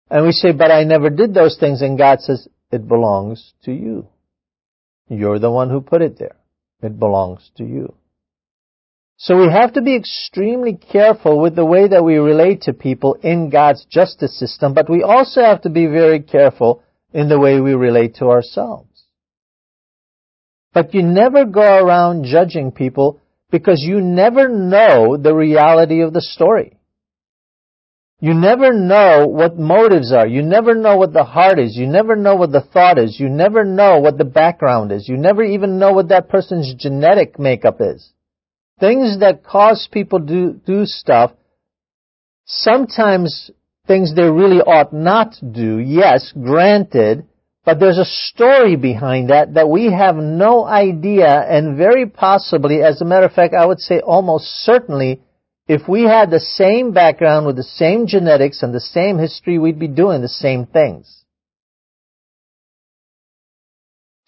And 0.09 0.25
we 0.25 0.31
say, 0.31 0.51
but 0.51 0.71
I 0.71 0.83
never 0.83 1.09
did 1.09 1.33
those 1.33 1.57
things. 1.59 1.81
And 1.81 1.97
God 1.97 2.21
says, 2.21 2.47
it 2.71 2.87
belongs 2.87 3.53
to 3.63 3.71
you. 3.71 4.07
You're 5.09 5.39
the 5.39 5.51
one 5.51 5.69
who 5.69 5.81
put 5.81 6.01
it 6.01 6.17
there. 6.19 6.35
It 6.81 6.99
belongs 6.99 7.49
to 7.57 7.63
you. 7.63 7.95
So 9.23 9.37
we 9.37 9.49
have 9.53 9.71
to 9.75 9.81
be 9.81 9.95
extremely 9.95 10.73
careful 10.73 11.39
with 11.39 11.55
the 11.55 11.63
way 11.63 11.87
that 11.87 12.03
we 12.03 12.15
relate 12.17 12.63
to 12.63 12.73
people 12.73 13.13
in 13.23 13.49
God's 13.49 13.85
justice 13.89 14.37
system, 14.37 14.73
but 14.73 14.89
we 14.89 15.01
also 15.01 15.41
have 15.41 15.61
to 15.61 15.69
be 15.69 15.85
very 15.85 16.19
careful 16.19 16.83
in 17.13 17.29
the 17.29 17.39
way 17.39 17.61
we 17.61 17.73
relate 17.73 18.15
to 18.15 18.25
ourselves. 18.25 19.05
But 20.73 20.93
you 20.93 21.03
never 21.03 21.45
go 21.45 21.61
around 21.61 22.25
judging 22.25 22.73
people 22.73 23.21
because 23.49 23.81
you 23.81 24.01
never 24.01 24.49
know 24.49 25.15
the 25.15 25.33
reality 25.33 26.01
of 26.01 26.11
the 26.11 26.21
story. 26.21 26.77
You 28.19 28.33
never 28.33 28.73
know 28.73 29.27
what 29.27 29.57
motives 29.57 30.11
are. 30.11 30.27
You 30.27 30.41
never 30.41 30.75
know 30.75 30.97
what 30.97 31.13
the 31.13 31.23
heart 31.23 31.59
is. 31.59 31.77
You 31.77 31.87
never 31.87 32.17
know 32.17 32.35
what 32.35 32.51
the 32.51 32.67
thought 32.73 32.99
is. 32.99 33.17
You 33.21 33.29
never 33.29 33.63
know 33.63 33.99
what 33.99 34.17
the 34.17 34.25
background 34.25 34.91
is. 34.91 35.07
You 35.07 35.15
never 35.15 35.45
even 35.45 35.79
know 35.79 35.93
what 35.93 36.09
that 36.09 36.27
person's 36.27 36.75
genetic 36.77 37.39
makeup 37.39 37.77
is. 37.79 38.09
Things 38.83 39.19
that 39.21 39.45
cause 39.45 39.87
people 39.89 40.19
to 40.19 40.59
do, 40.65 40.85
stuff, 40.85 41.31
sometimes 42.45 43.49
things 43.87 44.13
they 44.13 44.29
really 44.29 44.59
ought 44.59 44.91
not 44.91 45.35
do, 45.39 45.77
yes, 45.79 46.33
granted, 46.33 47.25
but 47.63 47.79
there's 47.79 47.97
a 47.97 48.03
story 48.03 48.75
behind 48.75 49.29
that 49.29 49.53
that 49.53 49.69
we 49.69 49.85
have 49.89 50.17
no 50.17 50.65
idea 50.65 51.29
and 51.29 51.77
very 51.77 52.07
possibly, 52.07 52.83
as 52.83 52.99
a 52.99 53.05
matter 53.05 53.27
of 53.27 53.31
fact, 53.31 53.53
I 53.53 53.65
would 53.65 53.79
say 53.79 54.01
almost 54.01 54.47
certainly, 54.65 55.21
if 55.65 55.87
we 55.87 56.03
had 56.03 56.29
the 56.29 56.41
same 56.41 56.91
background 56.91 57.45
with 57.45 57.55
the 57.55 57.63
same 57.63 58.05
genetics 58.05 58.63
and 58.63 58.75
the 58.75 58.81
same 58.81 59.17
history, 59.17 59.57
we'd 59.59 59.79
be 59.79 59.87
doing 59.87 60.21
the 60.21 60.27
same 60.27 60.65
things. 60.65 61.22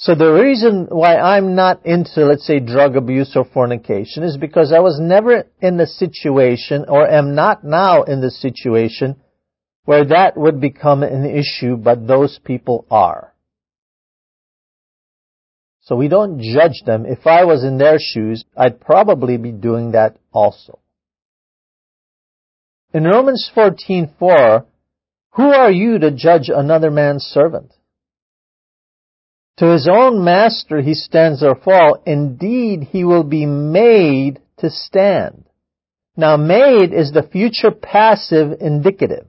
So 0.06 0.14
the 0.14 0.32
reason 0.32 0.86
why 0.92 1.16
I'm 1.18 1.56
not 1.56 1.84
into, 1.84 2.28
let's 2.28 2.46
say, 2.46 2.60
drug 2.60 2.96
abuse 2.96 3.36
or 3.36 3.44
fornication 3.44 4.22
is 4.22 4.38
because 4.38 4.72
I 4.72 4.80
was 4.80 5.00
never 5.02 5.46
in 5.60 5.78
the 5.78 5.88
situation, 5.88 6.86
or 6.88 7.10
am 7.10 7.34
not 7.34 7.64
now 7.64 8.04
in 8.04 8.22
the 8.22 8.30
situation, 8.30 9.16
where 9.86 10.06
that 10.06 10.38
would 10.38 10.62
become 10.62 11.02
an 11.02 11.26
issue, 11.26 11.76
but 11.76 12.06
those 12.06 12.40
people 12.46 12.86
are. 12.92 13.34
So 15.82 15.96
we 15.96 16.08
don't 16.08 16.40
judge 16.40 16.84
them. 16.86 17.08
If 17.08 17.26
I 17.26 17.46
was 17.46 17.64
in 17.64 17.80
their 17.80 17.98
shoes, 18.00 18.46
I'd 18.56 18.80
probably 18.80 19.38
be 19.38 19.52
doing 19.52 19.94
that 19.94 20.18
also. 20.32 20.78
In 22.94 23.06
Romans 23.06 23.50
14:4, 23.56 24.68
who 25.32 25.52
are 25.52 25.72
you 25.72 25.98
to 25.98 26.12
judge 26.12 26.50
another 26.50 26.92
man's 26.92 27.24
servant? 27.24 27.75
To 29.58 29.72
his 29.72 29.88
own 29.90 30.24
master 30.24 30.82
he 30.82 30.94
stands 30.94 31.42
or 31.42 31.56
fall. 31.56 32.04
Indeed, 32.06 32.84
he 32.92 33.04
will 33.04 33.24
be 33.24 33.46
made 33.46 34.42
to 34.58 34.70
stand. 34.70 35.46
Now, 36.18 36.38
made 36.38 36.94
is 36.94 37.12
the 37.12 37.24
future 37.24 37.72
passive 37.72 38.58
indicative. 38.60 39.28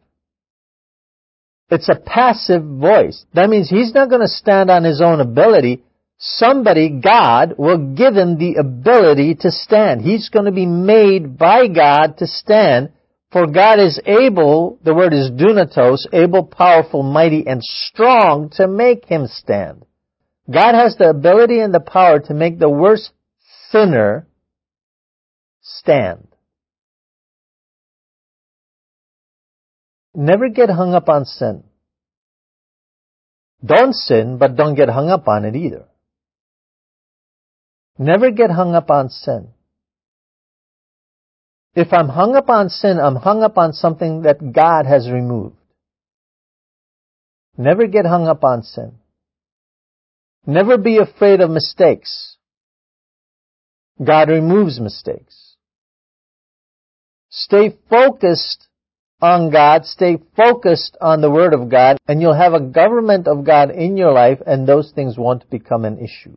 It's 1.70 1.88
a 1.88 1.96
passive 1.96 2.64
voice. 2.64 3.24
That 3.34 3.48
means 3.48 3.68
he's 3.68 3.92
not 3.92 4.08
going 4.08 4.20
to 4.20 4.28
stand 4.28 4.70
on 4.70 4.84
his 4.84 5.00
own 5.00 5.20
ability. 5.20 5.82
Somebody, 6.18 7.00
God, 7.02 7.54
will 7.58 7.94
give 7.94 8.14
him 8.14 8.38
the 8.38 8.54
ability 8.54 9.36
to 9.40 9.50
stand. 9.50 10.00
He's 10.00 10.28
going 10.28 10.46
to 10.46 10.52
be 10.52 10.66
made 10.66 11.36
by 11.36 11.66
God 11.66 12.18
to 12.18 12.26
stand. 12.26 12.90
For 13.32 13.46
God 13.48 13.80
is 13.80 14.00
able, 14.06 14.78
the 14.84 14.94
word 14.94 15.12
is 15.12 15.30
dunatos, 15.30 16.06
able, 16.12 16.44
powerful, 16.44 17.02
mighty, 17.02 17.46
and 17.46 17.62
strong 17.62 18.50
to 18.54 18.68
make 18.68 19.04
him 19.06 19.26
stand. 19.26 19.85
God 20.50 20.74
has 20.74 20.96
the 20.96 21.10
ability 21.10 21.58
and 21.60 21.74
the 21.74 21.80
power 21.80 22.20
to 22.20 22.34
make 22.34 22.58
the 22.58 22.70
worst 22.70 23.10
sinner 23.70 24.28
stand. 25.60 26.28
Never 30.14 30.48
get 30.48 30.70
hung 30.70 30.94
up 30.94 31.08
on 31.08 31.24
sin. 31.24 31.64
Don't 33.64 33.94
sin, 33.94 34.38
but 34.38 34.56
don't 34.56 34.76
get 34.76 34.88
hung 34.88 35.10
up 35.10 35.26
on 35.26 35.44
it 35.44 35.56
either. 35.56 35.84
Never 37.98 38.30
get 38.30 38.50
hung 38.50 38.74
up 38.74 38.90
on 38.90 39.08
sin. 39.10 39.48
If 41.74 41.92
I'm 41.92 42.08
hung 42.08 42.36
up 42.36 42.48
on 42.48 42.68
sin, 42.68 42.98
I'm 42.98 43.16
hung 43.16 43.42
up 43.42 43.58
on 43.58 43.72
something 43.72 44.22
that 44.22 44.52
God 44.52 44.86
has 44.86 45.10
removed. 45.10 45.56
Never 47.58 47.86
get 47.86 48.06
hung 48.06 48.26
up 48.26 48.44
on 48.44 48.62
sin. 48.62 48.92
Never 50.46 50.78
be 50.78 50.98
afraid 50.98 51.40
of 51.40 51.50
mistakes. 51.50 52.36
God 54.02 54.28
removes 54.28 54.78
mistakes. 54.78 55.56
Stay 57.28 57.76
focused 57.90 58.68
on 59.20 59.50
God, 59.50 59.86
stay 59.86 60.18
focused 60.36 60.96
on 61.00 61.20
the 61.20 61.30
Word 61.30 61.54
of 61.54 61.70
God, 61.70 61.96
and 62.06 62.20
you'll 62.20 62.34
have 62.34 62.52
a 62.52 62.60
government 62.60 63.26
of 63.26 63.44
God 63.44 63.70
in 63.70 63.96
your 63.96 64.12
life, 64.12 64.38
and 64.46 64.66
those 64.66 64.92
things 64.92 65.16
won't 65.18 65.48
become 65.50 65.84
an 65.84 65.98
issue. 65.98 66.36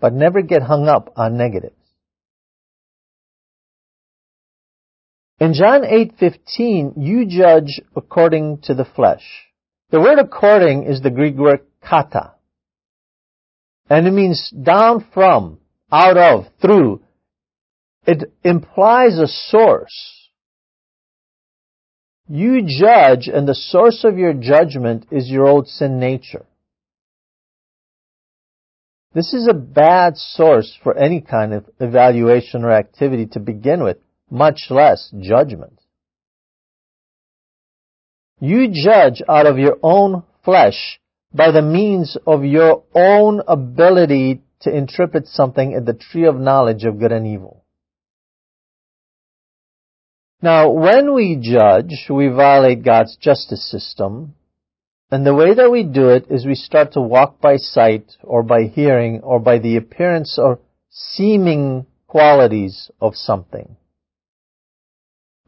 But 0.00 0.12
never 0.12 0.42
get 0.42 0.62
hung 0.62 0.88
up 0.88 1.12
on 1.16 1.38
negatives. 1.38 1.74
In 5.38 5.52
John 5.54 5.82
8:15, 5.84 6.94
you 6.96 7.26
judge 7.26 7.80
according 7.94 8.58
to 8.62 8.74
the 8.74 8.84
flesh. 8.84 9.46
The 9.90 10.00
word 10.00 10.18
according 10.18 10.84
is 10.84 11.00
the 11.00 11.10
Greek 11.10 11.36
word 11.36 11.60
kata. 11.88 12.32
And 13.88 14.06
it 14.06 14.12
means 14.12 14.50
down 14.50 15.06
from, 15.14 15.58
out 15.90 16.16
of, 16.16 16.46
through. 16.60 17.02
It 18.06 18.32
implies 18.42 19.18
a 19.18 19.26
source. 19.26 20.28
You 22.28 22.62
judge 22.62 23.28
and 23.28 23.46
the 23.46 23.54
source 23.54 24.02
of 24.04 24.18
your 24.18 24.32
judgment 24.32 25.06
is 25.12 25.28
your 25.28 25.46
old 25.46 25.68
sin 25.68 26.00
nature. 26.00 26.46
This 29.14 29.32
is 29.32 29.48
a 29.48 29.54
bad 29.54 30.16
source 30.16 30.76
for 30.82 30.96
any 30.96 31.20
kind 31.20 31.54
of 31.54 31.64
evaluation 31.80 32.64
or 32.64 32.72
activity 32.72 33.26
to 33.32 33.40
begin 33.40 33.82
with, 33.82 33.98
much 34.28 34.66
less 34.68 35.10
judgment. 35.20 35.80
You 38.40 38.68
judge 38.72 39.22
out 39.26 39.46
of 39.46 39.58
your 39.58 39.78
own 39.82 40.24
flesh 40.44 41.00
by 41.36 41.50
the 41.50 41.62
means 41.62 42.16
of 42.26 42.44
your 42.44 42.84
own 42.94 43.42
ability 43.46 44.42
to 44.60 44.74
interpret 44.74 45.26
something 45.26 45.72
in 45.72 45.84
the 45.84 45.92
tree 45.92 46.24
of 46.24 46.36
knowledge 46.36 46.84
of 46.84 46.98
good 46.98 47.12
and 47.12 47.26
evil. 47.26 47.62
Now, 50.42 50.70
when 50.70 51.14
we 51.14 51.38
judge, 51.40 52.06
we 52.08 52.28
violate 52.28 52.84
God's 52.84 53.16
justice 53.16 53.70
system, 53.70 54.34
and 55.10 55.24
the 55.24 55.34
way 55.34 55.54
that 55.54 55.70
we 55.70 55.82
do 55.82 56.08
it 56.08 56.26
is 56.30 56.44
we 56.44 56.54
start 56.54 56.92
to 56.92 57.00
walk 57.00 57.40
by 57.40 57.56
sight 57.56 58.12
or 58.22 58.42
by 58.42 58.64
hearing 58.64 59.20
or 59.20 59.38
by 59.38 59.58
the 59.58 59.76
appearance 59.76 60.38
or 60.38 60.58
seeming 60.90 61.86
qualities 62.06 62.90
of 63.00 63.14
something. 63.14 63.76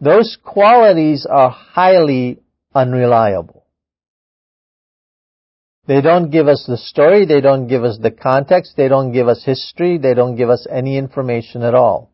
Those 0.01 0.39
qualities 0.43 1.27
are 1.29 1.51
highly 1.51 2.41
unreliable. 2.75 3.58
They 5.89 6.03
don't 6.03 6.29
give 6.31 6.49
us 6.49 6.67
the 6.69 6.77
story, 6.77 7.25
they 7.25 7.41
don't 7.41 7.67
give 7.67 7.83
us 7.83 7.99
the 7.99 8.11
context, 8.11 8.75
they 8.77 8.89
don't 8.89 9.11
give 9.11 9.27
us 9.27 9.43
history, 9.43 9.97
they 9.97 10.13
don't 10.13 10.37
give 10.37 10.51
us 10.51 10.67
any 10.71 10.99
information 10.99 11.63
at 11.63 11.75
all. 11.75 12.11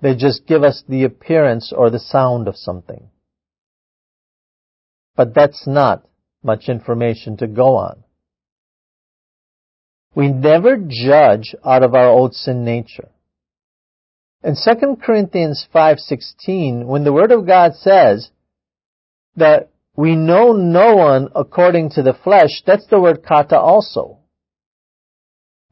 They 0.00 0.16
just 0.16 0.48
give 0.48 0.64
us 0.64 0.82
the 0.88 1.04
appearance 1.04 1.72
or 1.74 1.88
the 1.88 2.00
sound 2.00 2.48
of 2.48 2.56
something. 2.56 3.08
But 5.14 5.32
that's 5.32 5.64
not 5.64 6.04
much 6.42 6.68
information 6.68 7.36
to 7.36 7.46
go 7.46 7.76
on. 7.76 8.02
We 10.16 10.26
never 10.26 10.76
judge 10.76 11.54
out 11.64 11.84
of 11.84 11.94
our 11.94 12.08
old 12.08 12.34
sin 12.34 12.64
nature. 12.64 13.10
In 14.42 14.56
2 14.56 14.96
Corinthians 14.96 15.68
5:16, 15.72 16.86
when 16.86 17.04
the 17.04 17.12
word 17.12 17.30
of 17.30 17.46
God 17.46 17.76
says 17.76 18.30
that 19.36 19.68
we 20.00 20.16
know 20.16 20.52
no 20.52 20.94
one 20.94 21.28
according 21.34 21.90
to 21.90 22.02
the 22.02 22.14
flesh, 22.14 22.62
that's 22.66 22.86
the 22.86 22.98
word 22.98 23.22
kata 23.22 23.58
also. 23.58 24.20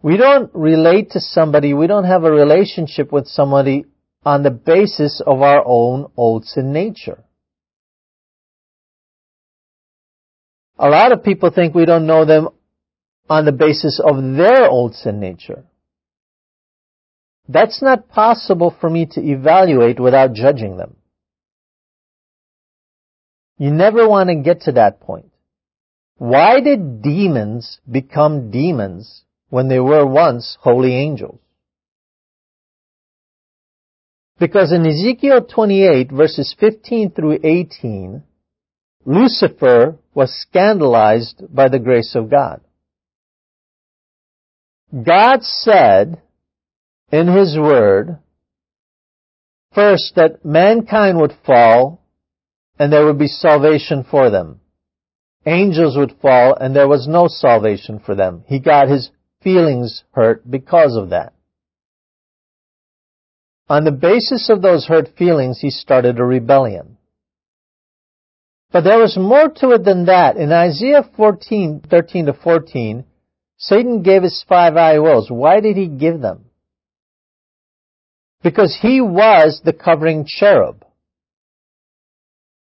We 0.02 0.18
don't 0.18 0.50
relate 0.52 1.12
to 1.12 1.20
somebody, 1.20 1.72
we 1.72 1.86
don't 1.86 2.04
have 2.04 2.24
a 2.24 2.30
relationship 2.30 3.10
with 3.10 3.26
somebody 3.26 3.86
on 4.26 4.42
the 4.42 4.50
basis 4.50 5.22
of 5.26 5.40
our 5.40 5.62
own 5.64 6.12
old 6.14 6.44
sin 6.44 6.74
nature. 6.74 7.24
A 10.78 10.90
lot 10.90 11.12
of 11.12 11.24
people 11.24 11.50
think 11.50 11.74
we 11.74 11.86
don't 11.86 12.06
know 12.06 12.26
them 12.26 12.50
on 13.30 13.46
the 13.46 13.52
basis 13.52 13.98
of 13.98 14.16
their 14.36 14.68
old 14.68 14.94
sin 14.94 15.20
nature. 15.20 15.64
That's 17.48 17.80
not 17.80 18.10
possible 18.10 18.76
for 18.78 18.90
me 18.90 19.06
to 19.12 19.22
evaluate 19.22 19.98
without 19.98 20.34
judging 20.34 20.76
them. 20.76 20.97
You 23.58 23.72
never 23.72 24.08
want 24.08 24.28
to 24.28 24.36
get 24.36 24.62
to 24.62 24.72
that 24.72 25.00
point. 25.00 25.30
Why 26.16 26.60
did 26.60 27.02
demons 27.02 27.80
become 27.90 28.50
demons 28.50 29.22
when 29.50 29.68
they 29.68 29.80
were 29.80 30.06
once 30.06 30.56
holy 30.60 30.94
angels? 30.94 31.40
Because 34.38 34.72
in 34.72 34.86
Ezekiel 34.86 35.42
28 35.42 36.12
verses 36.12 36.54
15 36.58 37.10
through 37.10 37.40
18, 37.42 38.22
Lucifer 39.04 39.98
was 40.14 40.32
scandalized 40.48 41.42
by 41.52 41.68
the 41.68 41.78
grace 41.80 42.14
of 42.14 42.30
God. 42.30 42.60
God 44.92 45.42
said 45.42 46.22
in 47.10 47.26
His 47.26 47.58
Word, 47.58 48.18
first 49.74 50.14
that 50.16 50.44
mankind 50.44 51.18
would 51.18 51.34
fall 51.44 51.97
and 52.78 52.92
there 52.92 53.04
would 53.04 53.18
be 53.18 53.28
salvation 53.28 54.04
for 54.08 54.30
them. 54.30 54.60
Angels 55.46 55.96
would 55.96 56.16
fall 56.20 56.54
and 56.54 56.74
there 56.74 56.88
was 56.88 57.08
no 57.08 57.26
salvation 57.28 57.98
for 57.98 58.14
them. 58.14 58.44
He 58.46 58.58
got 58.58 58.88
his 58.88 59.10
feelings 59.42 60.04
hurt 60.12 60.48
because 60.48 60.96
of 60.96 61.10
that. 61.10 61.32
On 63.68 63.84
the 63.84 63.92
basis 63.92 64.48
of 64.48 64.62
those 64.62 64.86
hurt 64.86 65.08
feelings, 65.16 65.60
he 65.60 65.70
started 65.70 66.18
a 66.18 66.24
rebellion. 66.24 66.96
But 68.70 68.84
there 68.84 68.98
was 68.98 69.16
more 69.16 69.48
to 69.56 69.70
it 69.70 69.84
than 69.84 70.06
that. 70.06 70.36
In 70.36 70.52
Isaiah 70.52 71.08
14, 71.16 71.82
13 71.88 72.26
to 72.26 72.32
14, 72.32 73.04
Satan 73.56 74.02
gave 74.02 74.22
his 74.22 74.44
five 74.48 74.76
I 74.76 74.98
wills. 74.98 75.30
Why 75.30 75.60
did 75.60 75.76
he 75.76 75.86
give 75.88 76.20
them? 76.20 76.44
Because 78.42 78.78
he 78.80 79.00
was 79.00 79.60
the 79.64 79.72
covering 79.72 80.24
cherub. 80.26 80.84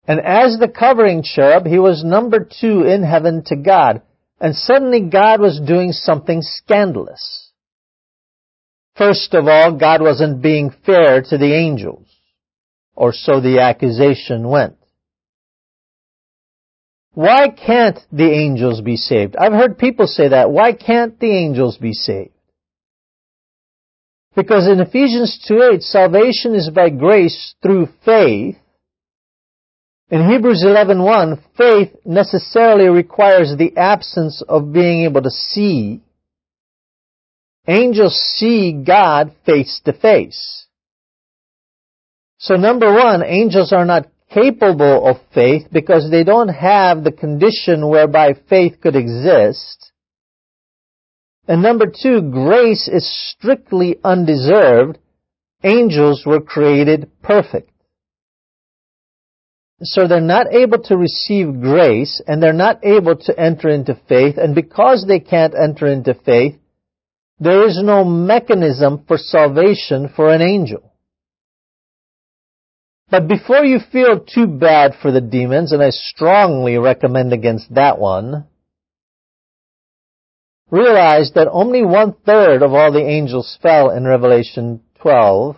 And 0.09 0.21
as 0.21 0.57
the 0.59 0.69
covering 0.69 1.23
cherub, 1.23 1.67
he 1.67 1.79
was 1.79 2.03
number 2.03 2.39
two 2.41 2.83
in 2.83 3.03
heaven 3.03 3.45
to 3.47 3.57
God. 3.57 4.01
And 4.41 4.57
suddenly 4.57 5.01
God 5.03 5.39
was 5.39 5.61
doing 5.61 5.93
something 5.93 6.41
scandalous. 6.41 7.51
First 8.97 9.35
of 9.35 9.47
all, 9.47 9.77
God 9.77 10.01
wasn't 10.01 10.41
being 10.41 10.71
fair 10.87 11.21
to 11.23 11.37
the 11.37 11.55
angels. 11.55 12.07
Or 12.95 13.13
so 13.13 13.41
the 13.41 13.61
accusation 13.61 14.49
went. 14.49 14.77
Why 17.13 17.49
can't 17.49 17.99
the 18.11 18.31
angels 18.31 18.81
be 18.81 18.97
saved? 18.97 19.37
I've 19.37 19.53
heard 19.53 19.77
people 19.77 20.07
say 20.07 20.29
that. 20.29 20.51
Why 20.51 20.73
can't 20.73 21.21
the 21.21 21.31
angels 21.31 21.77
be 21.77 21.93
saved? 21.93 22.31
Because 24.35 24.69
in 24.69 24.81
Ephesians 24.81 25.45
2.8, 25.51 25.83
salvation 25.83 26.55
is 26.55 26.71
by 26.71 26.91
grace 26.91 27.55
through 27.61 27.89
faith, 28.05 28.57
in 30.11 30.27
Hebrews 30.29 30.65
11:1, 30.65 31.39
faith 31.57 31.95
necessarily 32.05 32.89
requires 32.89 33.55
the 33.57 33.77
absence 33.77 34.43
of 34.49 34.73
being 34.73 35.05
able 35.05 35.23
to 35.23 35.31
see. 35.31 36.01
Angels 37.67 38.15
see 38.37 38.73
God 38.73 39.33
face 39.45 39.81
to 39.85 39.93
face. 39.93 40.67
So 42.39 42.55
number 42.55 42.91
one, 42.93 43.23
angels 43.23 43.73
are 43.73 43.85
not 43.85 44.07
capable 44.31 45.07
of 45.07 45.21
faith 45.35 45.67
because 45.71 46.11
they 46.11 46.25
don't 46.25 46.49
have 46.49 47.05
the 47.05 47.13
condition 47.13 47.89
whereby 47.89 48.35
faith 48.49 48.81
could 48.81 48.97
exist. 48.97 49.93
And 51.47 51.63
number 51.63 51.87
two, 51.87 52.23
grace 52.23 52.89
is 52.89 53.07
strictly 53.33 53.97
undeserved. 54.05 54.99
Angels 55.63 56.25
were 56.25 56.41
created 56.41 57.11
perfect. 57.23 57.71
So 59.83 60.09
they're 60.09 60.21
not 60.21 60.53
able 60.53 60.83
to 60.85 60.97
receive 60.97 61.61
grace 61.61 62.21
and 62.27 62.43
they're 62.43 62.53
not 62.53 62.85
able 62.85 63.17
to 63.17 63.41
enter 63.41 63.69
into 63.69 63.99
faith. 64.09 64.37
And 64.37 64.55
because 64.55 65.05
they 65.07 65.21
can't 65.21 65.55
enter 65.55 65.87
into 65.87 66.15
faith, 66.15 66.57
there 67.39 67.67
is 67.67 67.81
no 67.81 68.05
mechanism 68.05 69.05
for 69.07 69.17
salvation 69.17 70.09
for 70.15 70.33
an 70.35 70.43
angel. 70.43 70.93
But 73.11 73.29
before 73.29 73.65
you 73.65 73.79
feel 73.93 74.21
too 74.21 74.47
bad 74.47 74.95
for 75.01 75.13
the 75.13 75.21
demons, 75.21 75.73
and 75.73 75.83
I 75.83 75.91
strongly 75.91 76.77
recommend 76.77 77.33
against 77.33 77.73
that 77.75 77.99
one, 77.99 78.47
realize 80.71 81.33
that 81.35 81.49
only 81.51 81.85
one 81.85 82.15
third 82.27 82.63
of 82.63 82.75
all 82.75 82.93
the 82.93 83.07
angels 83.07 83.57
fell 83.63 83.91
in 83.91 84.05
Revelation 84.05 84.83
12, 85.01 85.57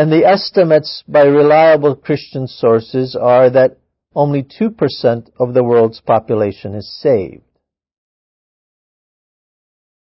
and 0.00 0.10
the 0.10 0.24
estimates 0.24 1.04
by 1.06 1.24
reliable 1.24 1.94
Christian 1.94 2.48
sources 2.48 3.14
are 3.14 3.50
that 3.50 3.76
only 4.14 4.42
2% 4.42 5.30
of 5.38 5.52
the 5.52 5.62
world's 5.62 6.00
population 6.00 6.74
is 6.74 6.90
saved. 7.02 7.42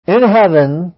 In 0.06 0.22
heaven, 0.22 0.94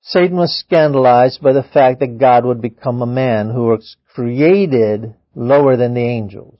Satan 0.00 0.38
was 0.38 0.58
scandalized 0.58 1.42
by 1.42 1.52
the 1.52 1.62
fact 1.62 2.00
that 2.00 2.18
God 2.18 2.46
would 2.46 2.62
become 2.62 3.02
a 3.02 3.06
man 3.06 3.50
who 3.50 3.66
was 3.66 3.96
created 4.14 5.14
lower 5.34 5.76
than 5.76 5.92
the 5.92 6.00
angels. 6.00 6.58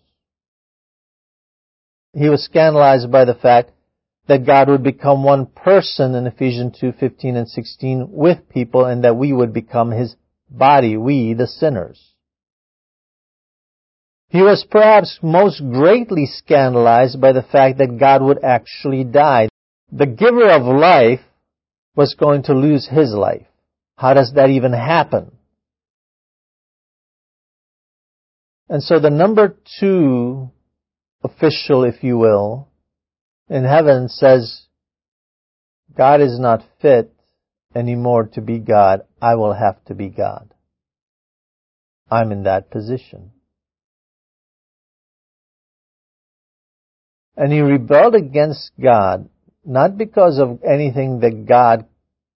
He 2.13 2.29
was 2.29 2.45
scandalized 2.45 3.11
by 3.11 3.25
the 3.25 3.35
fact 3.35 3.71
that 4.29 4.45
God 4.45 4.69
would 4.69 4.83
become 4.83 5.25
one 5.25 5.47
person 5.47 6.15
in 6.15 6.27
Ephesians 6.27 6.79
2:15 6.79 7.37
and 7.37 7.49
16 7.49 8.09
with 8.11 8.49
people 8.51 8.85
and 8.85 9.05
that 9.05 9.17
we 9.17 9.33
would 9.33 9.55
become 9.55 9.93
his 9.93 10.17
body, 10.49 10.97
we 10.97 11.35
the 11.35 11.47
sinners. 11.47 12.15
He 14.29 14.43
was 14.43 14.67
perhaps 14.69 15.19
most 15.23 15.61
greatly 15.61 16.27
scandalized 16.27 17.21
by 17.21 17.33
the 17.33 17.43
fact 17.43 17.79
that 17.79 17.99
God 17.99 18.23
would 18.23 18.43
actually 18.43 19.05
die. 19.05 19.49
The 19.93 20.07
giver 20.07 20.51
of 20.51 20.63
life 20.63 21.21
was 21.95 22.15
going 22.15 22.43
to 22.45 22.53
lose 22.53 22.89
his 22.89 23.13
life. 23.13 23.47
How 23.97 24.15
does 24.15 24.33
that 24.35 24.51
even 24.51 24.73
happen? 24.73 25.33
And 28.69 28.83
so 28.83 28.99
the 28.99 29.11
number 29.11 29.57
two 29.81 30.51
official, 31.23 31.85
if 31.85 32.03
you 32.03 32.19
will, 32.19 32.69
in 33.49 33.65
heaven 33.65 34.09
says, 34.09 34.65
God 35.97 36.21
is 36.21 36.39
not 36.39 36.65
fit 36.83 37.13
anymore 37.75 38.25
to 38.35 38.41
be 38.41 38.59
God. 38.59 39.03
I 39.21 39.35
will 39.35 39.55
have 39.55 39.85
to 39.87 39.95
be 39.95 40.09
God. 40.09 40.53
I'm 42.11 42.33
in 42.33 42.45
that 42.45 42.71
position. 42.71 43.33
And 47.37 47.53
he 47.53 47.61
rebelled 47.61 48.15
against 48.15 48.71
God, 48.81 49.29
not 49.65 49.99
because 49.99 50.39
of 50.39 50.61
anything 50.65 51.21
that 51.21 51.47
God 51.47 51.87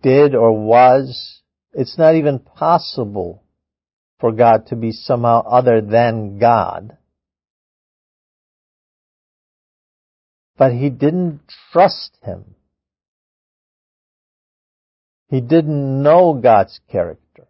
did 0.02 0.34
or 0.34 0.52
was. 0.52 1.42
It's 1.72 1.96
not 1.96 2.16
even 2.16 2.38
possible 2.40 3.44
for 4.18 4.32
God 4.32 4.66
to 4.66 4.76
be 4.76 4.92
somehow 4.92 5.42
other 5.46 5.80
than 5.80 6.38
God. 6.38 6.96
But 10.58 10.72
he 10.72 10.90
didn't 10.90 11.40
trust 11.72 12.18
him. 12.22 12.56
He 15.30 15.40
didn't 15.40 16.02
know 16.02 16.34
God's 16.34 16.80
character. 16.90 17.46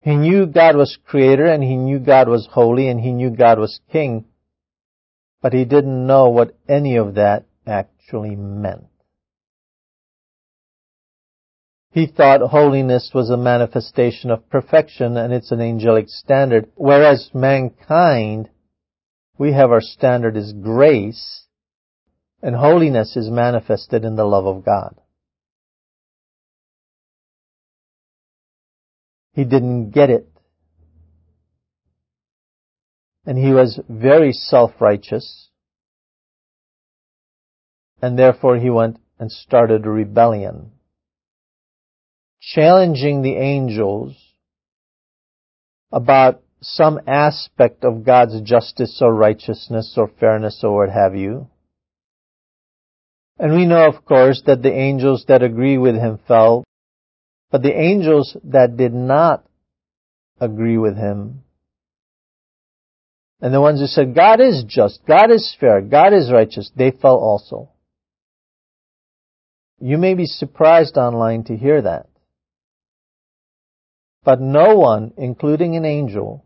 He 0.00 0.16
knew 0.16 0.46
God 0.46 0.74
was 0.74 0.96
creator 1.06 1.44
and 1.44 1.62
he 1.62 1.76
knew 1.76 1.98
God 1.98 2.28
was 2.28 2.48
holy 2.50 2.88
and 2.88 2.98
he 2.98 3.12
knew 3.12 3.28
God 3.28 3.58
was 3.58 3.78
king, 3.92 4.24
but 5.42 5.52
he 5.52 5.66
didn't 5.66 6.06
know 6.06 6.30
what 6.30 6.56
any 6.66 6.96
of 6.96 7.16
that 7.16 7.44
actually 7.66 8.36
meant. 8.36 8.86
He 11.92 12.06
thought 12.06 12.40
holiness 12.40 13.10
was 13.12 13.28
a 13.28 13.36
manifestation 13.36 14.30
of 14.30 14.48
perfection 14.48 15.18
and 15.18 15.30
it's 15.30 15.52
an 15.52 15.60
angelic 15.60 16.08
standard, 16.08 16.70
whereas 16.74 17.28
mankind, 17.34 18.48
we 19.36 19.52
have 19.52 19.70
our 19.70 19.82
standard 19.82 20.38
is 20.38 20.54
grace, 20.54 21.44
and 22.42 22.56
holiness 22.56 23.14
is 23.14 23.28
manifested 23.28 24.06
in 24.06 24.16
the 24.16 24.24
love 24.24 24.46
of 24.46 24.64
God. 24.64 24.98
He 29.32 29.44
didn't 29.44 29.90
get 29.90 30.10
it. 30.10 30.26
And 33.26 33.38
he 33.38 33.52
was 33.52 33.78
very 33.88 34.32
self-righteous. 34.32 35.50
And 38.02 38.18
therefore 38.18 38.56
he 38.56 38.70
went 38.70 38.98
and 39.18 39.30
started 39.30 39.84
a 39.84 39.90
rebellion 39.90 40.72
challenging 42.40 43.22
the 43.22 43.36
angels 43.36 44.16
about 45.92 46.42
some 46.62 47.00
aspect 47.06 47.84
of 47.84 48.04
God's 48.04 48.40
justice 48.42 48.98
or 49.00 49.14
righteousness 49.14 49.94
or 49.96 50.10
fairness 50.20 50.60
or 50.62 50.76
what 50.76 50.90
have 50.90 51.14
you. 51.14 51.48
And 53.38 53.54
we 53.54 53.66
know, 53.66 53.86
of 53.86 54.04
course, 54.04 54.42
that 54.46 54.62
the 54.62 54.72
angels 54.72 55.24
that 55.28 55.42
agree 55.42 55.78
with 55.78 55.94
him 55.94 56.18
fell, 56.28 56.64
but 57.50 57.62
the 57.62 57.76
angels 57.76 58.36
that 58.44 58.76
did 58.76 58.94
not 58.94 59.44
agree 60.40 60.78
with 60.78 60.96
him, 60.96 61.42
and 63.40 63.54
the 63.54 63.60
ones 63.60 63.80
who 63.80 63.86
said, 63.86 64.14
God 64.14 64.40
is 64.40 64.64
just, 64.66 65.00
God 65.06 65.30
is 65.30 65.56
fair, 65.58 65.80
God 65.80 66.12
is 66.12 66.30
righteous, 66.30 66.70
they 66.76 66.90
fell 66.90 67.16
also. 67.16 67.70
You 69.80 69.96
may 69.96 70.14
be 70.14 70.26
surprised 70.26 70.98
online 70.98 71.44
to 71.44 71.56
hear 71.56 71.80
that. 71.80 72.06
But 74.22 74.40
no 74.40 74.76
one, 74.76 75.12
including 75.16 75.74
an 75.76 75.86
angel, 75.86 76.44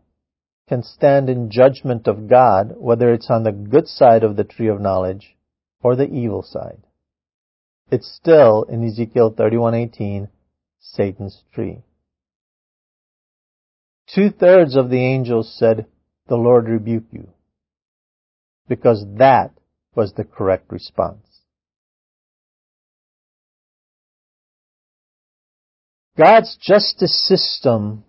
can 0.69 0.83
stand 0.83 1.29
in 1.29 1.51
judgment 1.51 2.07
of 2.07 2.29
God, 2.29 2.73
whether 2.77 3.13
it's 3.13 3.29
on 3.29 3.43
the 3.43 3.51
good 3.51 3.87
side 3.87 4.23
of 4.23 4.37
the 4.37 4.45
tree 4.45 4.69
of 4.69 4.79
knowledge 4.79 5.35
or 5.83 5.95
the 5.95 6.07
evil 6.07 6.41
side. 6.41 6.81
It's 7.91 8.09
still, 8.09 8.63
in 8.63 8.83
Ezekiel 8.83 9.31
31:18, 9.31 10.29
Satan's 10.93 11.43
tree. 11.53 11.83
Two-thirds 14.13 14.75
of 14.75 14.89
the 14.89 15.01
angels 15.01 15.53
said, 15.57 15.87
The 16.27 16.35
Lord 16.35 16.67
rebuke 16.67 17.05
you, 17.11 17.29
because 18.67 19.05
that 19.17 19.51
was 19.95 20.13
the 20.13 20.23
correct 20.23 20.71
response. 20.71 21.41
God's 26.17 26.55
justice 26.61 27.27
system 27.27 28.05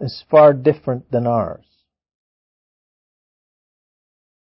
is 0.00 0.24
far 0.30 0.52
different 0.52 1.10
than 1.10 1.26
ours. 1.26 1.64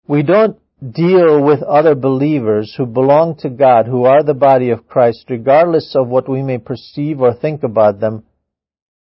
We 0.08 0.24
don't 0.24 0.58
deal 0.82 1.44
with 1.44 1.64
other 1.64 1.96
believers 1.96 2.76
who 2.78 2.86
belong 2.86 3.36
to 3.38 3.50
God, 3.50 3.88
who 3.88 4.06
are 4.06 4.24
the 4.24 4.34
body 4.34 4.70
of 4.70 4.88
Christ, 4.88 5.26
regardless 5.30 5.96
of 5.96 6.08
what 6.08 6.30
we 6.30 6.44
may 6.44 6.60
perceive 6.60 7.20
or 7.20 7.34
think 7.34 7.64
about 7.64 8.00
them. 8.00 8.24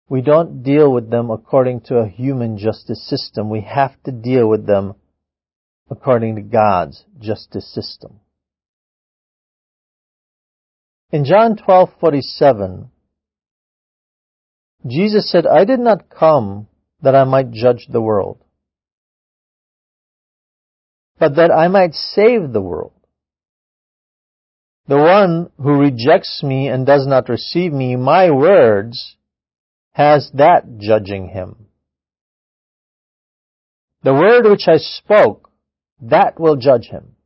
We 0.08 0.20
don't 0.20 0.62
deal 0.62 0.92
with 0.92 1.10
them 1.10 1.30
according 1.30 1.82
to 1.82 1.96
a 1.96 2.08
human 2.08 2.58
justice 2.58 3.08
system. 3.08 3.48
We 3.48 3.62
have 3.62 4.00
to 4.04 4.12
deal 4.12 4.46
with 4.46 4.66
them 4.66 4.94
according 5.90 6.36
to 6.36 6.42
God's 6.42 7.04
justice 7.18 7.72
system. 7.72 8.20
In 11.10 11.24
John 11.24 11.56
12:47, 11.56 12.90
Jesus 14.86 15.30
said, 15.30 15.46
I 15.46 15.64
did 15.64 15.80
not 15.80 16.10
come 16.10 16.66
that 17.00 17.14
I 17.14 17.24
might 17.24 17.50
judge 17.50 17.86
the 17.88 18.02
world, 18.02 18.43
but 21.18 21.36
that 21.36 21.50
I 21.50 21.68
might 21.68 21.94
save 21.94 22.52
the 22.52 22.60
world. 22.60 22.92
The 24.86 24.98
one 24.98 25.50
who 25.56 25.80
rejects 25.80 26.42
me 26.42 26.68
and 26.68 26.84
does 26.84 27.06
not 27.06 27.28
receive 27.28 27.72
me, 27.72 27.96
my 27.96 28.30
words, 28.30 29.16
has 29.92 30.30
that 30.34 30.78
judging 30.78 31.28
him. 31.28 31.66
The 34.02 34.12
word 34.12 34.44
which 34.44 34.68
I 34.68 34.76
spoke, 34.76 35.50
that 36.02 36.38
will 36.38 36.56
judge 36.56 36.88
him 36.88 37.16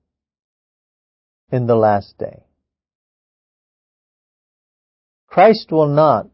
in 1.51 1.67
the 1.67 1.75
last 1.75 2.17
day. 2.19 2.45
Christ 5.27 5.73
will 5.73 5.89
not 5.89 6.29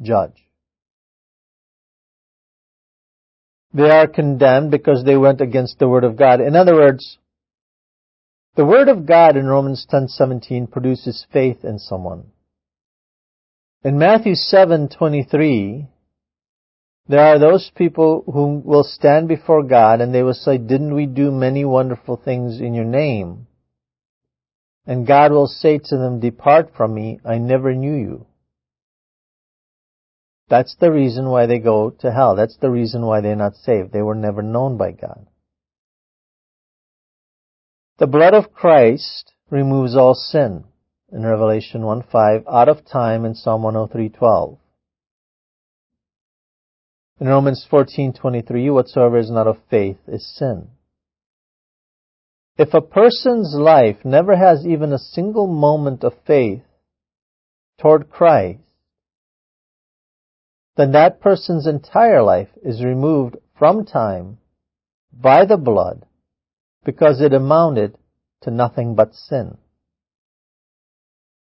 judge. 0.00 0.43
They 3.74 3.90
are 3.90 4.06
condemned 4.06 4.70
because 4.70 5.04
they 5.04 5.16
went 5.16 5.40
against 5.40 5.78
the 5.78 5.88
Word 5.88 6.04
of 6.04 6.16
God. 6.16 6.40
In 6.40 6.54
other 6.54 6.74
words, 6.74 7.18
the 8.54 8.64
Word 8.64 8.88
of 8.88 9.04
God 9.04 9.36
in 9.36 9.46
Romans 9.46 9.84
10:17 9.90 10.70
produces 10.70 11.26
faith 11.32 11.64
in 11.64 11.80
someone. 11.80 12.30
In 13.82 13.98
Matthew 13.98 14.34
7:23, 14.34 15.88
There 17.06 17.20
are 17.20 17.38
those 17.38 17.70
people 17.76 18.24
who 18.32 18.62
will 18.64 18.84
stand 18.84 19.28
before 19.28 19.62
God 19.62 20.00
and 20.00 20.14
they 20.14 20.22
will 20.22 20.34
say, 20.34 20.56
didn't 20.56 20.94
we 20.94 21.04
do 21.04 21.30
many 21.30 21.64
wonderful 21.64 22.16
things 22.16 22.60
in 22.60 22.72
your 22.72 22.86
name? 22.86 23.46
And 24.86 25.06
God 25.06 25.32
will 25.32 25.46
say 25.46 25.78
to 25.78 25.96
them, 25.98 26.20
depart 26.20 26.70
from 26.74 26.94
me, 26.94 27.20
I 27.24 27.36
never 27.38 27.74
knew 27.74 27.94
you. 27.94 28.26
That's 30.54 30.76
the 30.76 30.92
reason 30.92 31.30
why 31.30 31.46
they 31.46 31.58
go 31.58 31.90
to 31.90 32.12
hell. 32.12 32.36
That's 32.36 32.56
the 32.58 32.70
reason 32.70 33.04
why 33.04 33.20
they're 33.20 33.34
not 33.34 33.56
saved. 33.56 33.92
They 33.92 34.02
were 34.02 34.14
never 34.14 34.40
known 34.40 34.76
by 34.76 34.92
God. 34.92 35.26
The 37.98 38.06
blood 38.06 38.34
of 38.34 38.52
Christ 38.52 39.32
removes 39.50 39.96
all 39.96 40.14
sin 40.14 40.62
in 41.10 41.26
Revelation 41.26 41.82
1:5, 41.82 42.44
out 42.46 42.68
of 42.68 42.84
time 42.84 43.24
in 43.24 43.34
Psalm 43.34 43.62
103:12. 43.62 44.58
In 47.18 47.26
Romans 47.26 47.66
14:23, 47.68 48.70
whatsoever 48.70 49.18
is 49.18 49.32
not 49.32 49.48
of 49.48 49.58
faith 49.68 49.98
is 50.06 50.24
sin. 50.24 50.68
If 52.56 52.74
a 52.74 52.80
person's 52.80 53.56
life 53.56 54.04
never 54.04 54.36
has 54.36 54.64
even 54.64 54.92
a 54.92 54.98
single 55.16 55.48
moment 55.48 56.04
of 56.04 56.14
faith 56.24 56.62
toward 57.76 58.08
Christ, 58.08 58.60
then 60.76 60.92
that 60.92 61.20
person's 61.20 61.66
entire 61.66 62.22
life 62.22 62.48
is 62.64 62.84
removed 62.84 63.36
from 63.58 63.84
time 63.84 64.38
by 65.12 65.44
the 65.44 65.56
blood 65.56 66.04
because 66.84 67.20
it 67.20 67.32
amounted 67.32 67.96
to 68.42 68.50
nothing 68.50 68.94
but 68.94 69.14
sin. 69.14 69.56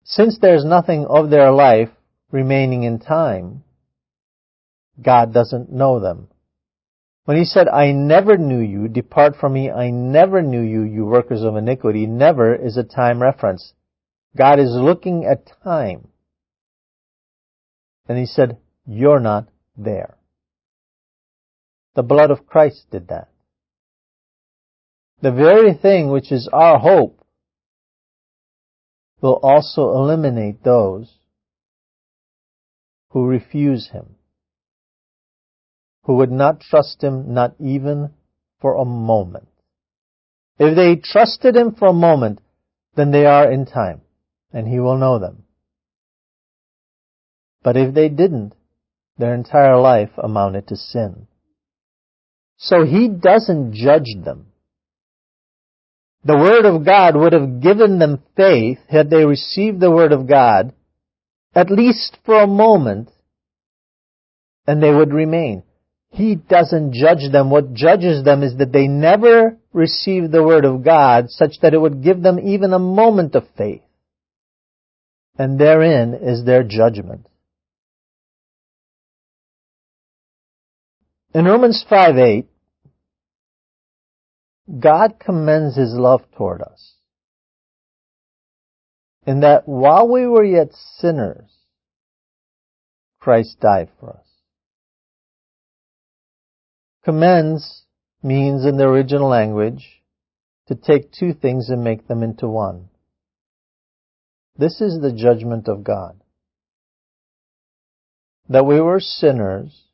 Since 0.05 0.39
there's 0.39 0.65
nothing 0.65 1.05
of 1.07 1.31
their 1.31 1.51
life 1.51 1.91
remaining 2.31 2.85
in 2.85 2.99
time, 2.99 3.65
God 5.03 5.35
doesn't 5.35 5.71
know 5.71 6.01
them. 6.01 6.29
When 7.25 7.37
he 7.37 7.45
said, 7.45 7.69
I 7.69 7.93
never 7.93 8.39
knew 8.39 8.61
you, 8.61 8.89
depart 8.89 9.37
from 9.37 9.53
me, 9.53 9.71
I 9.71 9.91
never 9.91 10.41
knew 10.41 10.63
you, 10.63 10.83
you 10.83 11.05
workers 11.05 11.43
of 11.43 11.57
iniquity, 11.57 12.07
never 12.07 12.55
is 12.55 12.79
a 12.79 12.83
time 12.83 13.21
reference. 13.21 13.75
God 14.35 14.59
is 14.59 14.71
looking 14.71 15.27
at 15.27 15.53
time. 15.63 16.09
And 18.09 18.17
he 18.17 18.25
said, 18.25 18.57
you're 18.89 19.21
not 19.21 19.49
there. 19.77 20.17
The 21.95 22.03
blood 22.03 22.31
of 22.31 22.47
Christ 22.47 22.87
did 22.91 23.09
that. 23.09 23.29
The 25.21 25.31
very 25.31 25.75
thing 25.75 26.11
which 26.11 26.33
is 26.33 26.49
our 26.53 26.79
hope 26.79 27.23
will 29.21 29.39
also 29.43 29.91
eliminate 29.91 30.65
those 30.65 31.13
who 33.11 33.27
refuse 33.27 33.91
Him, 33.91 34.15
who 36.05 36.15
would 36.17 36.31
not 36.31 36.61
trust 36.61 37.03
Him 37.03 37.35
not 37.35 37.57
even 37.59 38.11
for 38.61 38.75
a 38.75 38.85
moment. 38.85 39.49
If 40.59 40.75
they 40.77 40.97
trusted 40.97 41.57
Him 41.57 41.75
for 41.75 41.89
a 41.89 41.93
moment, 41.93 42.41
then 42.95 43.11
they 43.11 43.27
are 43.27 43.51
in 43.51 43.67
time, 43.67 44.01
and 44.53 44.67
He 44.67 44.81
will 44.81 44.97
know 44.97 45.19
them. 45.19 45.45
But 47.63 47.77
if 47.77 47.93
they 47.93 48.09
didn't, 48.09 48.55
their 49.19 49.35
entire 49.35 49.79
life 49.81 50.11
amounted 50.17 50.69
to 50.69 50.77
sin. 50.77 51.27
So 52.57 52.85
He 52.85 53.09
doesn't 53.09 53.75
judge 53.75 54.15
them. 54.25 54.47
The 56.25 56.37
Word 56.37 56.65
of 56.65 56.85
God 56.85 57.17
would 57.17 57.33
have 57.33 57.61
given 57.61 57.99
them 57.99 58.23
faith 58.37 58.79
had 58.89 59.11
they 59.11 59.25
received 59.25 59.81
the 59.81 59.91
Word 59.91 60.13
of 60.13 60.29
God, 60.29 60.73
at 61.55 61.71
least 61.71 62.19
for 62.25 62.43
a 62.43 62.47
moment, 62.47 63.11
and 64.67 64.83
they 64.83 64.93
would 64.93 65.13
remain. 65.13 65.63
He 66.11 66.35
doesn't 66.35 66.95
judge 66.95 67.31
them. 67.31 67.51
What 67.51 67.75
judges 67.75 68.25
them 68.25 68.43
is 68.43 68.57
that 68.57 68.73
they 68.73 68.89
never 68.89 69.59
received 69.73 70.33
the 70.33 70.43
Word 70.43 70.65
of 70.65 70.85
God 70.85 71.31
such 71.31 71.61
that 71.63 71.75
it 71.75 71.81
would 71.81 72.03
give 72.03 72.23
them 72.23 72.39
even 72.41 72.73
a 72.73 72.79
moment 72.79 73.35
of 73.35 73.45
faith. 73.57 73.83
And 75.39 75.59
therein 75.59 76.15
is 76.15 76.45
their 76.45 76.65
judgment. 76.65 77.28
In 81.35 81.45
Romans 81.45 81.85
5 81.89 82.17
8, 82.17 82.47
God 84.81 85.15
commends 85.19 85.77
His 85.77 85.93
love 85.93 86.23
toward 86.37 86.63
us. 86.63 86.95
In 89.27 89.41
that 89.41 89.69
while 89.69 90.09
we 90.09 90.27
were 90.27 90.45
yet 90.45 90.69
sinners, 90.97 91.51
Christ 93.21 93.61
died 93.61 93.91
for 94.01 94.11
us. 94.11 94.25
Commends 97.05 97.83
means 98.23 98.65
in 98.65 98.79
the 98.79 98.89
original 98.89 99.29
language 99.29 100.03
to 100.67 100.75
take 100.75 101.13
two 101.13 101.35
things 101.35 101.69
and 101.69 101.85
make 101.85 102.09
them 102.09 102.23
into 102.23 102.49
one. 102.49 102.89
This 104.57 104.81
is 104.81 105.01
the 105.01 105.13
judgment 105.13 105.69
of 105.69 105.85
God. 105.85 106.21
That 108.49 108.65
we 108.65 108.81
were 108.81 109.01
sinners 109.01 109.88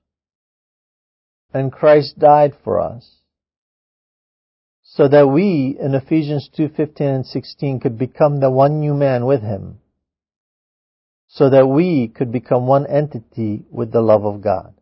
and 1.55 1.73
Christ 1.73 2.19
died 2.19 2.53
for 2.65 2.81
us 2.81 3.21
so 4.83 5.09
that 5.09 5.29
we 5.29 5.79
in 5.81 5.95
Ephesians 5.95 6.51
2:15 6.57 7.15
and 7.15 7.27
16 7.27 7.81
could 7.81 7.97
become 7.97 8.41
the 8.41 8.51
one 8.51 8.81
new 8.81 8.93
man 8.93 9.25
with 9.25 9.41
him 9.41 9.79
so 11.29 11.51
that 11.51 11.67
we 11.67 12.09
could 12.09 12.31
become 12.31 12.67
one 12.67 12.87
entity 12.87 13.65
with 13.71 13.91
the 13.91 14.01
love 14.01 14.25
of 14.25 14.41
God. 14.41 14.75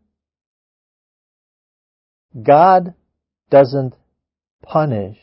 God 2.42 2.94
doesn't 3.50 3.94
punish. 4.62 5.18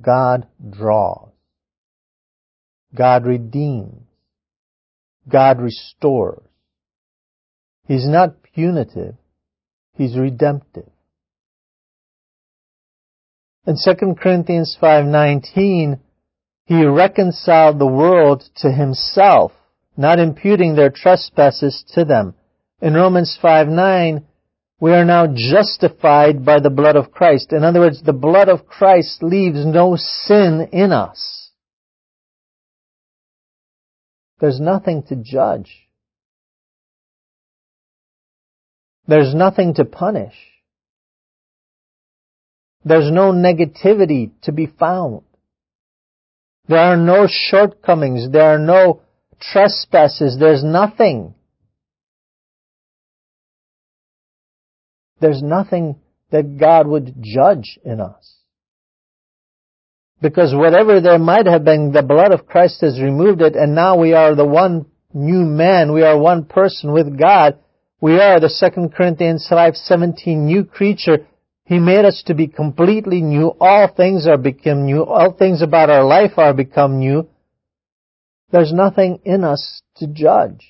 God 0.00 0.46
draws. 0.68 1.30
God 2.94 3.24
redeems. 3.24 4.06
God 5.28 5.60
restores. 5.60 6.42
He's 7.86 8.08
not 8.08 8.42
punitive. 8.54 9.16
He's 9.94 10.16
redemptive. 10.16 10.88
In 13.66 13.76
2 13.76 14.14
Corinthians 14.16 14.76
5:19, 14.80 16.00
he 16.64 16.84
reconciled 16.84 17.78
the 17.78 17.86
world 17.86 18.48
to 18.56 18.70
himself, 18.70 19.52
not 19.96 20.18
imputing 20.18 20.74
their 20.74 20.90
trespasses 20.90 21.84
to 21.94 22.04
them. 22.04 22.34
In 22.80 22.94
Romans 22.94 23.36
5:9, 23.40 24.24
we 24.80 24.92
are 24.92 25.04
now 25.04 25.26
justified 25.26 26.44
by 26.44 26.58
the 26.58 26.70
blood 26.70 26.96
of 26.96 27.12
Christ. 27.12 27.52
In 27.52 27.64
other 27.64 27.80
words, 27.80 28.02
the 28.02 28.14
blood 28.14 28.48
of 28.48 28.66
Christ 28.66 29.22
leaves 29.22 29.66
no 29.66 29.96
sin 29.96 30.68
in 30.72 30.90
us. 30.90 31.50
There's 34.38 34.58
nothing 34.58 35.02
to 35.08 35.16
judge. 35.16 35.89
There's 39.10 39.34
nothing 39.34 39.74
to 39.74 39.84
punish. 39.84 40.34
There's 42.84 43.10
no 43.10 43.32
negativity 43.32 44.30
to 44.42 44.52
be 44.52 44.66
found. 44.66 45.22
There 46.68 46.78
are 46.78 46.96
no 46.96 47.26
shortcomings. 47.28 48.30
There 48.30 48.54
are 48.54 48.60
no 48.60 49.02
trespasses. 49.40 50.36
There's 50.38 50.62
nothing. 50.62 51.34
There's 55.20 55.42
nothing 55.42 55.96
that 56.30 56.56
God 56.56 56.86
would 56.86 57.16
judge 57.20 57.80
in 57.84 58.00
us. 58.00 58.36
Because 60.22 60.54
whatever 60.54 61.00
there 61.00 61.18
might 61.18 61.46
have 61.46 61.64
been, 61.64 61.90
the 61.90 62.04
blood 62.04 62.30
of 62.30 62.46
Christ 62.46 62.82
has 62.82 63.00
removed 63.00 63.42
it, 63.42 63.56
and 63.56 63.74
now 63.74 63.98
we 63.98 64.12
are 64.12 64.36
the 64.36 64.46
one 64.46 64.86
new 65.12 65.44
man. 65.44 65.92
We 65.92 66.02
are 66.02 66.16
one 66.16 66.44
person 66.44 66.92
with 66.92 67.18
God 67.18 67.58
we 68.00 68.18
are 68.18 68.40
the 68.40 68.48
2 68.48 68.88
Corinthians 68.96 69.46
5:17 69.50 70.46
new 70.46 70.64
creature. 70.64 71.26
He 71.64 71.78
made 71.78 72.04
us 72.04 72.22
to 72.26 72.34
be 72.34 72.48
completely 72.48 73.20
new. 73.20 73.54
All 73.60 73.88
things 73.88 74.26
are 74.26 74.38
become 74.38 74.86
new. 74.86 75.04
All 75.04 75.32
things 75.32 75.62
about 75.62 75.90
our 75.90 76.04
life 76.04 76.38
are 76.38 76.54
become 76.54 76.98
new. 76.98 77.28
There's 78.50 78.72
nothing 78.72 79.20
in 79.24 79.44
us 79.44 79.82
to 79.96 80.06
judge. 80.06 80.66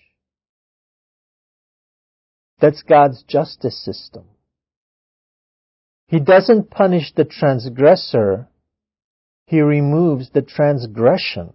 That's 2.61 2.83
God's 2.83 3.23
justice 3.23 3.83
system. 3.83 4.25
He 6.09 6.19
doesn't 6.21 6.71
punish 6.71 7.13
the 7.15 7.25
transgressor. 7.25 8.49
He 9.47 9.61
removes 9.61 10.31
the 10.31 10.43
transgression. 10.43 11.55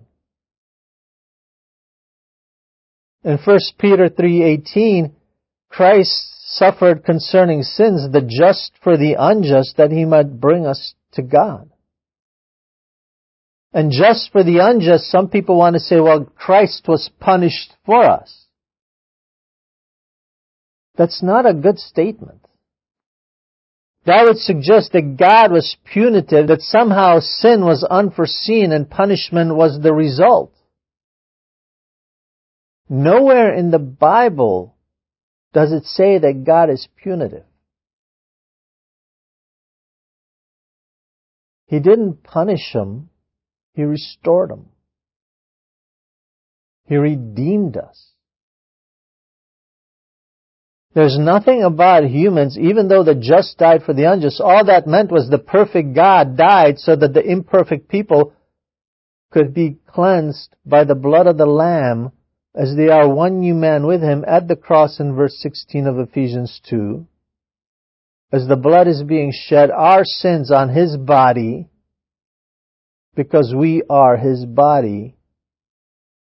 In 3.23 3.38
1 3.38 3.59
Peter 3.77 4.09
3:18, 4.09 5.11
Christ 5.69 6.32
suffered 6.47 7.04
concerning 7.04 7.63
sins, 7.63 8.10
the 8.12 8.21
just 8.21 8.71
for 8.84 8.97
the 8.97 9.15
unjust, 9.17 9.75
that 9.78 9.91
he 9.91 10.06
might 10.06 10.39
bring 10.39 10.65
us 10.65 10.93
to 11.13 11.21
God. 11.21 11.69
And 13.73 13.91
just 13.91 14.32
for 14.32 14.43
the 14.43 14.60
unjust, 14.60 15.12
some 15.12 15.30
people 15.30 15.58
want 15.58 15.73
to 15.73 15.82
say, 15.82 15.99
well, 15.99 16.23
Christ 16.23 16.88
was 16.88 17.10
punished 17.19 17.73
for 17.86 18.04
us. 18.04 18.45
That's 20.95 21.21
not 21.21 21.45
a 21.45 21.54
good 21.54 21.80
statement. 21.80 22.39
That 24.06 24.23
would 24.23 24.38
suggest 24.38 24.91
that 24.93 25.17
God 25.17 25.51
was 25.51 25.75
punitive, 25.91 26.47
that 26.47 26.62
somehow 26.62 27.19
sin 27.19 27.65
was 27.65 27.84
unforeseen 27.84 28.71
and 28.71 28.89
punishment 28.89 29.56
was 29.56 29.80
the 29.82 29.93
result. 29.93 30.54
Nowhere 32.88 33.54
in 33.54 33.71
the 33.71 33.80
Bible 33.80 34.74
does 35.55 35.71
it 35.71 35.85
say 35.85 36.19
that 36.19 36.43
God 36.45 36.69
is 36.69 36.85
punitive. 37.01 37.45
He 41.67 41.79
didn't 41.79 42.23
punish 42.23 42.73
them, 42.73 43.09
He 43.73 43.83
restored 43.83 44.49
them. 44.49 44.65
He 46.87 46.97
redeemed 46.97 47.77
us. 47.77 48.11
There's 50.93 51.17
nothing 51.17 51.63
about 51.63 52.03
humans, 52.03 52.57
even 52.59 52.89
though 52.89 53.05
the 53.05 53.15
just 53.15 53.57
died 53.57 53.83
for 53.83 53.93
the 53.93 54.11
unjust, 54.11 54.41
all 54.41 54.65
that 54.65 54.87
meant 54.87 55.09
was 55.09 55.29
the 55.29 55.37
perfect 55.37 55.95
God 55.95 56.35
died 56.35 56.79
so 56.79 56.97
that 56.97 57.13
the 57.13 57.23
imperfect 57.23 57.87
people 57.87 58.33
could 59.31 59.53
be 59.53 59.77
cleansed 59.87 60.53
by 60.65 60.83
the 60.83 60.95
blood 60.95 61.27
of 61.27 61.37
the 61.37 61.45
Lamb 61.45 62.11
as 62.55 62.73
they 62.75 62.87
are 62.87 63.13
one 63.13 63.41
new 63.41 63.53
man 63.53 63.85
with 63.85 64.01
him 64.01 64.23
at 64.25 64.47
the 64.47 64.55
cross 64.55 64.99
in 64.99 65.13
verse 65.13 65.37
16 65.39 65.87
of 65.87 65.99
Ephesians 65.99 66.61
2. 66.69 67.05
As 68.31 68.47
the 68.47 68.55
blood 68.55 68.87
is 68.87 69.03
being 69.03 69.33
shed, 69.33 69.69
our 69.69 70.05
sins 70.05 70.51
on 70.51 70.69
his 70.69 70.95
body, 70.95 71.67
because 73.13 73.53
we 73.55 73.83
are 73.89 74.15
his 74.15 74.45
body, 74.45 75.15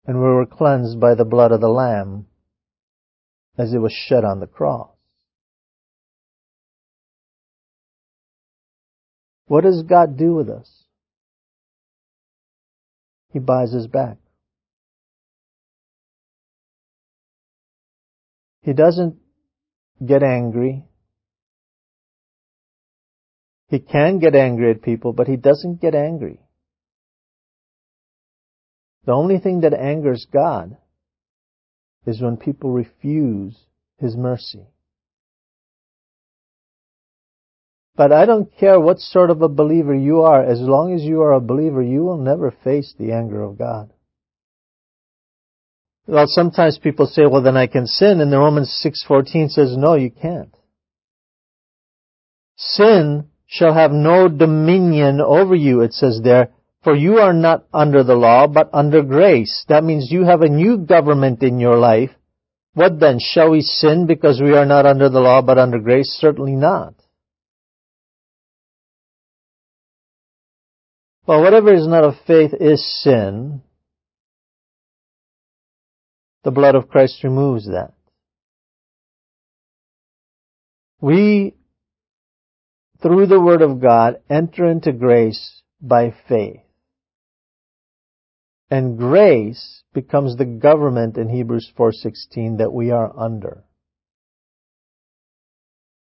and 0.05 0.19
we 0.19 0.25
were 0.25 0.47
cleansed 0.47 0.99
by 1.01 1.15
the 1.15 1.25
blood 1.25 1.53
of 1.53 1.61
the 1.61 1.69
Lamb 1.69 2.27
as 3.57 3.73
it 3.73 3.79
was 3.79 3.93
shed 3.93 4.25
on 4.25 4.41
the 4.41 4.47
cross. 4.47 4.91
What 9.47 9.63
does 9.63 9.85
God 9.85 10.17
do 10.17 10.35
with 10.35 10.49
us? 10.49 10.69
He 13.33 13.39
buys 13.39 13.75
us 13.75 13.87
back. 13.87 14.17
He 18.67 18.73
doesn't 18.73 19.15
get 20.05 20.25
angry. 20.25 20.83
He 23.69 23.79
can 23.79 24.19
get 24.19 24.35
angry 24.35 24.73
at 24.73 24.83
people, 24.83 25.13
but 25.13 25.29
he 25.29 25.37
doesn't 25.37 25.81
get 25.81 25.95
angry. 25.95 26.41
The 29.05 29.13
only 29.13 29.39
thing 29.39 29.61
that 29.61 29.73
angers 29.73 30.27
God 30.33 30.77
is 32.07 32.21
when 32.21 32.39
people 32.39 32.73
refuse 32.73 33.57
His 33.99 34.17
mercy. 34.17 34.67
But 37.95 38.11
I 38.11 38.27
don't 38.27 38.51
care 38.59 38.81
what 38.81 38.99
sort 38.99 39.31
of 39.31 39.43
a 39.43 39.49
believer 39.49 39.95
you 39.95 40.23
are, 40.23 40.43
as 40.43 40.59
long 40.59 40.93
as 40.93 41.03
you 41.03 41.23
are 41.23 41.35
a 41.35 41.41
believer, 41.41 41.83
you 41.83 42.03
will 42.03 42.19
never 42.19 42.51
face 42.51 42.93
the 42.99 43.13
anger 43.13 43.43
of 43.43 43.59
God. 43.59 43.93
Well, 46.07 46.27
sometimes 46.29 46.79
people 46.79 47.07
say, 47.07 47.23
well, 47.27 47.43
then 47.43 47.57
I 47.57 47.67
can 47.67 47.87
sin, 47.87 48.21
and 48.21 48.33
the 48.33 48.39
Romans 48.39 48.85
6.14 48.85 49.51
says, 49.51 49.77
no, 49.77 49.95
you 49.95 50.11
can't. 50.11 50.55
Sin 52.57 53.29
shall 53.47 53.75
have 53.75 53.91
no 53.91 54.29
dominion 54.29 55.21
over 55.21 55.55
you, 55.55 55.81
it 55.81 55.93
says 55.93 56.21
there, 56.23 56.51
for 56.85 56.95
you 56.95 57.19
are 57.19 57.33
not 57.33 57.67
under 57.75 58.05
the 58.05 58.15
law, 58.15 58.47
but 58.47 58.71
under 58.73 59.03
grace. 59.03 59.65
That 59.69 59.83
means 59.83 60.13
you 60.13 60.25
have 60.25 60.43
a 60.43 60.49
new 60.49 60.79
government 60.79 61.43
in 61.43 61.59
your 61.59 61.77
life. 61.77 62.11
What 62.75 63.01
then? 63.01 63.19
Shall 63.19 63.51
we 63.51 63.63
sin 63.63 64.07
because 64.07 64.41
we 64.41 64.57
are 64.57 64.67
not 64.67 64.87
under 64.87 65.09
the 65.09 65.19
law, 65.19 65.43
but 65.43 65.59
under 65.59 65.81
grace? 65.81 66.17
Certainly 66.21 66.55
not. 66.55 66.95
Well, 71.27 71.43
whatever 71.43 71.75
is 71.75 71.89
not 71.89 72.05
of 72.05 72.15
faith 72.27 72.53
is 72.61 73.03
sin. 73.03 73.63
The 76.47 76.53
blood 76.53 76.77
of 76.77 76.89
Christ 76.89 77.25
removes 77.25 77.67
that. 77.67 77.93
We, 81.01 81.57
through 83.03 83.27
the 83.27 83.41
Word 83.41 83.63
of 83.63 83.81
God, 83.81 84.21
enter 84.31 84.65
into 84.71 84.93
grace 84.93 85.63
by 85.81 86.15
faith. 86.29 86.61
And 88.71 88.97
grace 88.97 89.83
becomes 89.93 90.37
the 90.37 90.45
government 90.45 91.17
in 91.17 91.31
Hebrews 91.31 91.73
4:16 91.77 92.59
that 92.59 92.73
we 92.73 92.93
are 92.93 93.13
under. 93.19 93.65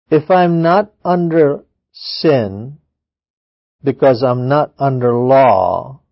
If 0.09 0.31
I'm 0.31 0.63
not 0.63 0.93
under 1.05 1.65
sin 1.91 2.79
because 3.83 4.23
I'm 4.23 4.47
not 4.47 4.73
under 4.79 5.13
law, 5.15 6.03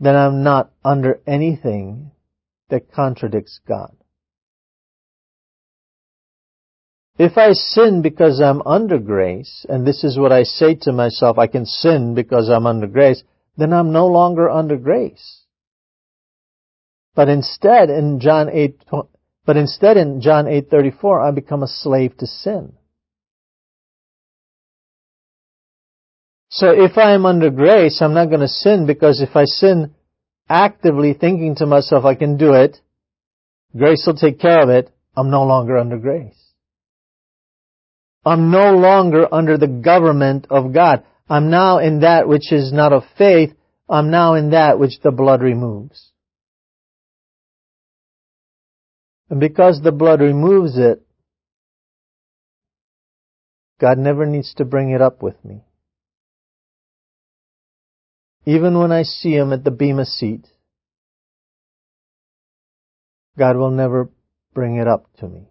then 0.00 0.16
I'm 0.16 0.42
not 0.42 0.70
under 0.84 1.20
anything 1.26 2.10
that 2.70 2.90
contradicts 2.90 3.60
God. 3.68 3.94
If 7.18 7.36
I 7.36 7.52
sin 7.52 8.00
because 8.00 8.40
I'm 8.40 8.62
under 8.62 8.98
grace, 8.98 9.66
and 9.68 9.86
this 9.86 10.02
is 10.02 10.18
what 10.18 10.32
I 10.32 10.42
say 10.42 10.74
to 10.82 10.92
myself, 10.92 11.38
I 11.38 11.48
can 11.48 11.66
sin 11.66 12.14
because 12.14 12.48
I'm 12.48 12.66
under 12.66 12.86
grace, 12.86 13.22
then 13.58 13.74
I'm 13.74 13.92
no 13.92 14.06
longer 14.06 14.48
under 14.48 14.78
grace. 14.78 15.44
But 17.14 17.28
instead 17.28 17.90
in 17.90 18.20
John 18.20 18.48
8 18.48 18.82
but 19.44 19.56
instead 19.56 19.96
in 19.98 20.20
John 20.22 20.46
8:34 20.46 21.28
I 21.28 21.30
become 21.32 21.62
a 21.62 21.68
slave 21.68 22.16
to 22.18 22.26
sin. 22.26 22.72
So 26.50 26.70
if 26.70 26.98
I 26.98 27.14
am 27.14 27.26
under 27.26 27.50
grace, 27.50 28.02
I'm 28.02 28.14
not 28.14 28.26
going 28.28 28.40
to 28.40 28.48
sin 28.48 28.84
because 28.86 29.20
if 29.20 29.36
I 29.36 29.44
sin 29.44 29.94
actively 30.48 31.14
thinking 31.14 31.54
to 31.56 31.66
myself 31.66 32.04
I 32.04 32.16
can 32.16 32.36
do 32.36 32.54
it, 32.54 32.76
grace 33.76 34.02
will 34.04 34.16
take 34.16 34.40
care 34.40 34.60
of 34.60 34.68
it, 34.68 34.92
I'm 35.16 35.30
no 35.30 35.44
longer 35.44 35.78
under 35.78 35.96
grace. 35.96 36.36
I'm 38.24 38.50
no 38.50 38.74
longer 38.74 39.32
under 39.32 39.56
the 39.56 39.68
government 39.68 40.48
of 40.50 40.74
God. 40.74 41.04
I'm 41.28 41.50
now 41.50 41.78
in 41.78 42.00
that 42.00 42.26
which 42.26 42.52
is 42.52 42.72
not 42.72 42.92
of 42.92 43.04
faith. 43.16 43.54
I'm 43.88 44.10
now 44.10 44.34
in 44.34 44.50
that 44.50 44.78
which 44.78 45.00
the 45.02 45.12
blood 45.12 45.42
removes. 45.42 46.10
And 49.30 49.38
because 49.38 49.80
the 49.82 49.92
blood 49.92 50.20
removes 50.20 50.76
it, 50.76 51.00
God 53.80 53.98
never 53.98 54.26
needs 54.26 54.52
to 54.54 54.64
bring 54.64 54.90
it 54.90 55.00
up 55.00 55.22
with 55.22 55.42
me. 55.44 55.62
Even 58.46 58.78
when 58.78 58.92
I 58.92 59.02
see 59.02 59.32
Him 59.32 59.52
at 59.52 59.64
the 59.64 59.70
Bema 59.70 60.04
seat, 60.04 60.46
God 63.38 63.56
will 63.56 63.70
never 63.70 64.10
bring 64.54 64.76
it 64.76 64.88
up 64.88 65.06
to 65.18 65.28
me 65.28 65.48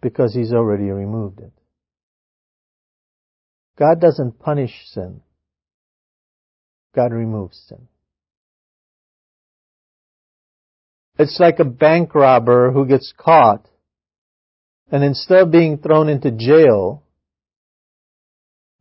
because 0.00 0.34
He's 0.34 0.52
already 0.52 0.84
removed 0.84 1.40
it. 1.40 1.52
God 3.78 4.00
doesn't 4.00 4.38
punish 4.38 4.72
sin. 4.86 5.20
God 6.94 7.12
removes 7.12 7.60
sin. 7.68 7.88
It's 11.18 11.38
like 11.40 11.58
a 11.58 11.64
bank 11.64 12.14
robber 12.14 12.70
who 12.70 12.86
gets 12.86 13.12
caught 13.16 13.68
and 14.90 15.02
instead 15.02 15.38
of 15.38 15.50
being 15.50 15.78
thrown 15.78 16.08
into 16.08 16.30
jail, 16.30 17.02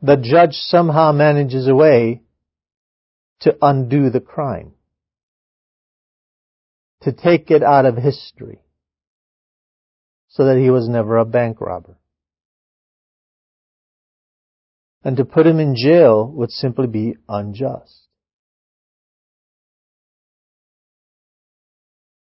the 0.02 0.18
judge 0.18 0.54
somehow 0.54 1.12
manages 1.12 1.68
a 1.68 1.76
way 1.76 2.23
to 3.44 3.58
undo 3.62 4.10
the 4.10 4.20
crime, 4.20 4.74
to 7.02 7.12
take 7.12 7.50
it 7.50 7.64
out 7.64 7.86
of 7.86 7.96
history 7.96 8.60
so 10.28 10.46
that 10.46 10.58
he 10.58 10.70
was 10.70 10.90
never 10.90 11.18
a 11.18 11.26
bank 11.26 11.62
robber 11.62 11.98
and 15.04 15.18
to 15.18 15.26
put 15.26 15.46
him 15.46 15.60
in 15.60 15.76
jail 15.76 16.26
would 16.28 16.52
simply 16.52 16.88
be 16.88 17.16
unjust. 17.28 18.08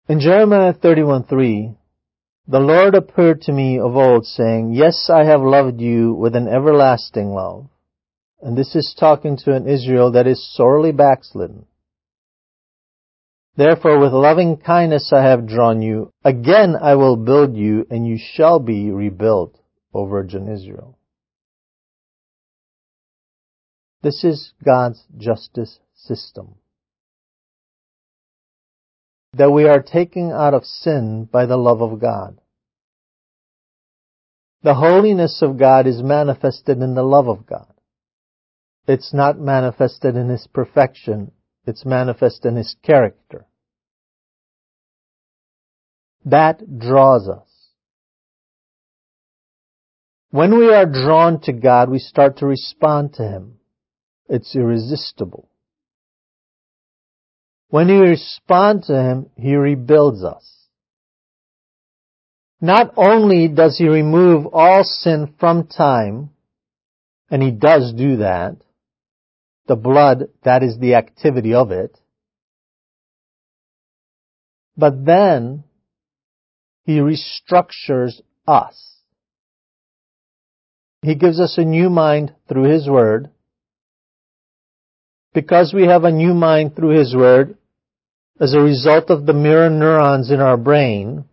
In 0.09 0.19
Jeremiah 0.19 0.73
31:3, 0.73 1.77
the 2.49 2.59
Lord 2.59 2.97
appeared 2.97 3.43
to 3.43 3.53
me 3.53 3.79
of 3.79 3.97
old, 3.97 4.27
saying, 4.27 4.73
Yes, 4.73 5.09
I 5.09 5.25
have 5.25 5.43
loved 5.43 5.81
you 5.81 6.15
with 6.15 6.35
an 6.35 6.49
everlasting 6.49 7.33
love. 7.33 7.69
And 8.43 8.57
this 8.57 8.75
is 8.75 8.95
talking 8.99 9.37
to 9.39 9.55
an 9.55 9.69
Israel 9.69 10.13
that 10.13 10.27
is 10.27 10.55
sorely 10.55 10.93
backslidden. 10.93 11.67
Therefore, 13.57 13.99
with 13.99 14.13
loving 14.13 14.57
kindness 14.57 15.13
I 15.13 15.23
have 15.23 15.47
drawn 15.47 15.83
you. 15.83 16.11
Again 16.25 16.77
I 16.81 16.95
will 16.95 17.17
build 17.17 17.57
you, 17.57 17.87
and 17.91 18.07
you 18.07 18.19
shall 18.19 18.59
be 18.59 18.91
rebuilt, 18.91 19.59
O 19.93 20.07
Virgin 20.07 20.49
Israel. 20.49 20.99
This 24.03 24.25
is 24.25 24.53
God's 24.65 25.05
justice 25.19 25.79
system. 25.95 26.55
that 29.35 29.51
we 29.51 29.65
are 29.65 29.83
taken 29.83 30.33
out 30.33 30.55
of 30.55 30.65
sin 30.65 31.29
by 31.31 31.47
the 31.47 31.57
love 31.57 31.81
of 31.81 32.01
God. 32.01 32.41
The 34.63 34.75
holiness 34.75 35.41
of 35.41 35.59
God 35.59 35.87
is 35.87 36.03
manifested 36.03 36.83
in 36.83 36.95
the 36.95 37.03
love 37.03 37.29
of 37.29 37.47
God. 37.47 37.73
It's 38.93 39.15
not 39.15 39.39
manifested 39.39 40.17
in 40.17 40.29
His 40.29 40.49
perfection. 40.53 41.31
It's 41.65 41.87
manifest 41.87 42.45
in 42.45 42.57
His 42.57 42.75
character. 42.83 43.47
That 46.25 46.81
draws 46.81 47.29
us. 47.29 47.49
When 50.33 50.59
we 50.59 50.75
are 50.75 50.87
drawn 50.87 51.41
to 51.43 51.53
God, 51.53 51.89
we 51.89 52.01
start 52.01 52.39
to 52.39 52.47
respond 52.47 53.15
to 53.15 53.23
Him. 53.23 53.59
It's 54.29 54.57
irresistible. 54.57 55.49
When 57.69 57.87
we 57.87 57.99
respond 57.99 58.83
to 58.89 59.01
Him, 59.01 59.31
He 59.37 59.55
rebuilds 59.55 60.25
us. 60.25 60.67
Not 62.61 62.95
only 62.97 63.47
does 63.47 63.79
He 63.79 63.87
remove 63.87 64.47
all 64.53 64.83
sin 64.83 65.35
from 65.39 65.69
time, 65.69 66.31
and 67.31 67.41
He 67.41 67.53
does 67.53 67.93
do 67.93 68.17
that, 68.17 68.57
the 69.71 69.77
blood, 69.77 70.29
that 70.43 70.65
is 70.65 70.81
the 70.81 70.97
activity 70.97 71.55
of 71.55 71.71
it, 71.71 71.97
but 74.77 75.05
then 75.05 75.63
He 76.83 76.99
restructures 76.99 78.21
us. 78.49 78.97
He 81.03 81.15
gives 81.15 81.39
us 81.39 81.55
a 81.57 81.65
new 81.65 81.89
mind 81.89 82.35
through 82.49 82.65
His 82.65 82.89
Word. 82.89 83.31
Because 85.33 85.73
we 85.73 85.85
have 85.85 86.03
a 86.03 86.11
new 86.11 86.35
mind 86.35 86.75
through 86.75 86.99
His 86.99 87.15
Word, 87.15 87.57
as 88.41 88.55
a 88.55 88.61
result 88.61 89.09
of 89.09 89.25
the 89.25 89.33
mirror 89.33 89.71
neurons 89.71 90.33
in 90.33 90.41
our 90.41 90.57
brain, 90.57 91.27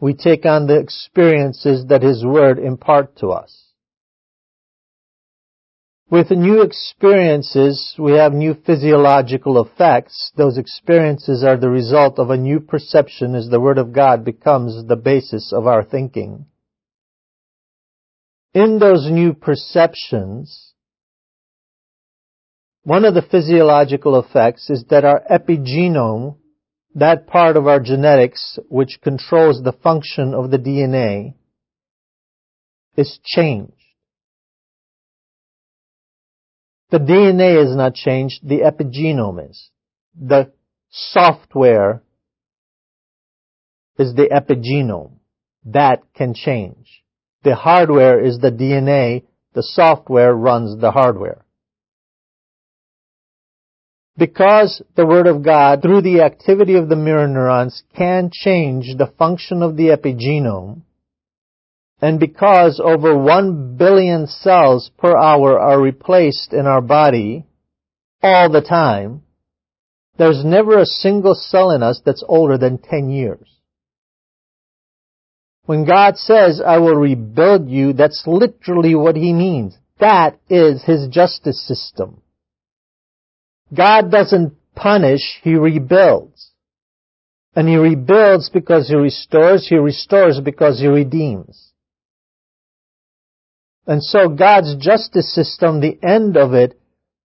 we 0.00 0.14
take 0.14 0.46
on 0.46 0.66
the 0.66 0.78
experiences 0.78 1.84
that 1.88 2.02
His 2.02 2.24
Word 2.24 2.58
impart 2.58 3.18
to 3.18 3.32
us. 3.32 3.61
With 6.12 6.30
new 6.30 6.60
experiences, 6.60 7.94
we 7.98 8.12
have 8.18 8.34
new 8.34 8.52
physiological 8.52 9.58
effects. 9.64 10.30
Those 10.36 10.58
experiences 10.58 11.42
are 11.42 11.56
the 11.56 11.70
result 11.70 12.18
of 12.18 12.28
a 12.28 12.36
new 12.36 12.60
perception 12.60 13.34
as 13.34 13.48
the 13.48 13.58
Word 13.58 13.78
of 13.78 13.94
God 13.94 14.22
becomes 14.22 14.86
the 14.86 14.96
basis 14.96 15.54
of 15.54 15.66
our 15.66 15.82
thinking. 15.82 16.44
In 18.52 18.78
those 18.78 19.10
new 19.10 19.32
perceptions, 19.32 20.74
one 22.82 23.06
of 23.06 23.14
the 23.14 23.22
physiological 23.22 24.20
effects 24.20 24.68
is 24.68 24.84
that 24.90 25.06
our 25.06 25.22
epigenome 25.30 26.36
that 26.94 27.26
part 27.26 27.56
of 27.56 27.66
our 27.66 27.80
genetics 27.80 28.58
which 28.68 29.00
controls 29.02 29.62
the 29.62 29.72
function 29.72 30.34
of 30.34 30.50
the 30.50 30.58
DNA 30.58 31.32
is 32.98 33.18
changed. 33.24 33.81
The 36.92 36.98
DNA 36.98 37.64
is 37.64 37.74
not 37.74 37.94
changed, 37.94 38.46
the 38.46 38.60
epigenome 38.60 39.50
is. 39.50 39.70
The 40.14 40.52
software 40.90 42.02
is 43.98 44.14
the 44.14 44.28
epigenome. 44.28 45.12
That 45.64 46.02
can 46.14 46.34
change. 46.34 47.02
The 47.44 47.54
hardware 47.54 48.20
is 48.20 48.40
the 48.40 48.50
DNA, 48.50 49.24
the 49.54 49.62
software 49.62 50.34
runs 50.34 50.78
the 50.78 50.90
hardware. 50.90 51.46
Because 54.18 54.82
the 54.94 55.06
Word 55.06 55.26
of 55.26 55.42
God, 55.42 55.80
through 55.80 56.02
the 56.02 56.20
activity 56.20 56.74
of 56.74 56.90
the 56.90 56.96
mirror 56.96 57.26
neurons, 57.26 57.84
can 57.96 58.28
change 58.30 58.98
the 58.98 59.10
function 59.18 59.62
of 59.62 59.78
the 59.78 59.96
epigenome, 59.96 60.82
and 62.02 62.18
because 62.18 62.80
over 62.84 63.16
one 63.16 63.76
billion 63.76 64.26
cells 64.26 64.90
per 64.98 65.16
hour 65.16 65.58
are 65.60 65.80
replaced 65.80 66.52
in 66.52 66.66
our 66.66 66.80
body 66.80 67.46
all 68.20 68.50
the 68.50 68.60
time, 68.60 69.22
there's 70.18 70.44
never 70.44 70.80
a 70.80 70.84
single 70.84 71.36
cell 71.36 71.70
in 71.70 71.82
us 71.84 72.02
that's 72.04 72.24
older 72.26 72.58
than 72.58 72.78
10 72.78 73.08
years. 73.08 73.48
When 75.64 75.86
God 75.86 76.16
says, 76.18 76.60
I 76.60 76.78
will 76.78 76.96
rebuild 76.96 77.68
you, 77.68 77.92
that's 77.92 78.24
literally 78.26 78.96
what 78.96 79.14
He 79.14 79.32
means. 79.32 79.78
That 80.00 80.40
is 80.50 80.82
His 80.82 81.06
justice 81.06 81.64
system. 81.64 82.20
God 83.72 84.10
doesn't 84.10 84.54
punish, 84.74 85.38
He 85.44 85.54
rebuilds. 85.54 86.50
And 87.54 87.68
He 87.68 87.76
rebuilds 87.76 88.50
because 88.50 88.88
He 88.88 88.96
restores, 88.96 89.68
He 89.68 89.76
restores 89.76 90.40
because 90.40 90.80
He 90.80 90.88
redeems. 90.88 91.71
And 93.86 94.02
so 94.02 94.28
God's 94.28 94.76
justice 94.76 95.34
system, 95.34 95.80
the 95.80 95.98
end 96.02 96.36
of 96.36 96.54
it, 96.54 96.78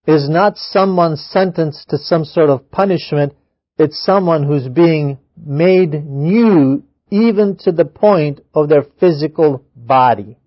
is 0.07 0.29
not 0.29 0.57
someone 0.57 1.17
sentenced 1.17 1.89
to 1.89 1.97
some 1.97 2.25
sort 2.25 2.49
of 2.49 2.71
punishment, 2.71 3.33
it's 3.77 4.03
someone 4.03 4.43
who's 4.43 4.67
being 4.67 5.19
made 5.37 6.05
new 6.05 6.83
even 7.11 7.57
to 7.57 7.71
the 7.71 7.85
point 7.85 8.39
of 8.53 8.69
their 8.69 8.83
physical 8.99 9.63
body. 9.75 10.37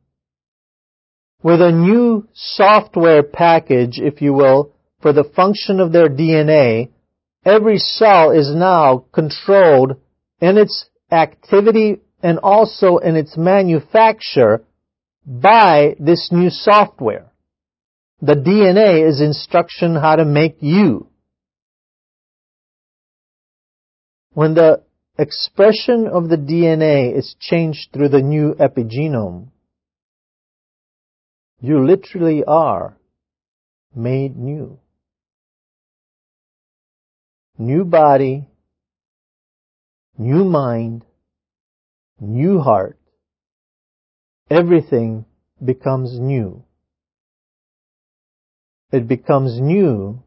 With 1.42 1.60
a 1.60 1.72
new 1.72 2.28
software 2.34 3.22
package, 3.22 3.98
if 3.98 4.20
you 4.20 4.32
will, 4.32 4.74
for 5.00 5.12
the 5.12 5.24
function 5.24 5.80
of 5.80 5.92
their 5.92 6.08
DNA, 6.08 6.90
every 7.44 7.78
cell 7.78 8.30
is 8.30 8.54
now 8.54 9.04
controlled 9.12 9.92
in 10.40 10.58
its 10.58 10.86
activity 11.10 12.00
and 12.22 12.38
also 12.42 12.98
in 12.98 13.16
its 13.16 13.36
manufacture 13.36 14.64
by 15.26 15.96
this 15.98 16.30
new 16.32 16.50
software. 16.50 17.32
The 18.22 18.34
DNA 18.34 19.08
is 19.08 19.20
instruction 19.20 19.94
how 19.94 20.16
to 20.16 20.24
make 20.24 20.56
you. 20.60 21.06
When 24.32 24.54
the 24.54 24.82
expression 25.18 26.06
of 26.06 26.28
the 26.28 26.36
DNA 26.36 27.16
is 27.16 27.34
changed 27.40 27.90
through 27.92 28.10
the 28.10 28.22
new 28.22 28.54
epigenome, 28.54 29.48
you 31.60 31.84
literally 31.84 32.42
are 32.46 32.96
made 33.94 34.36
new. 34.36 34.78
New 37.58 37.84
body, 37.84 38.46
new 40.16 40.44
mind, 40.44 41.04
new 42.18 42.60
heart, 42.60 42.99
everything 44.50 45.24
becomes 45.64 46.18
new. 46.18 46.64
It 48.92 49.06
becomes 49.06 49.60
new 49.60 50.22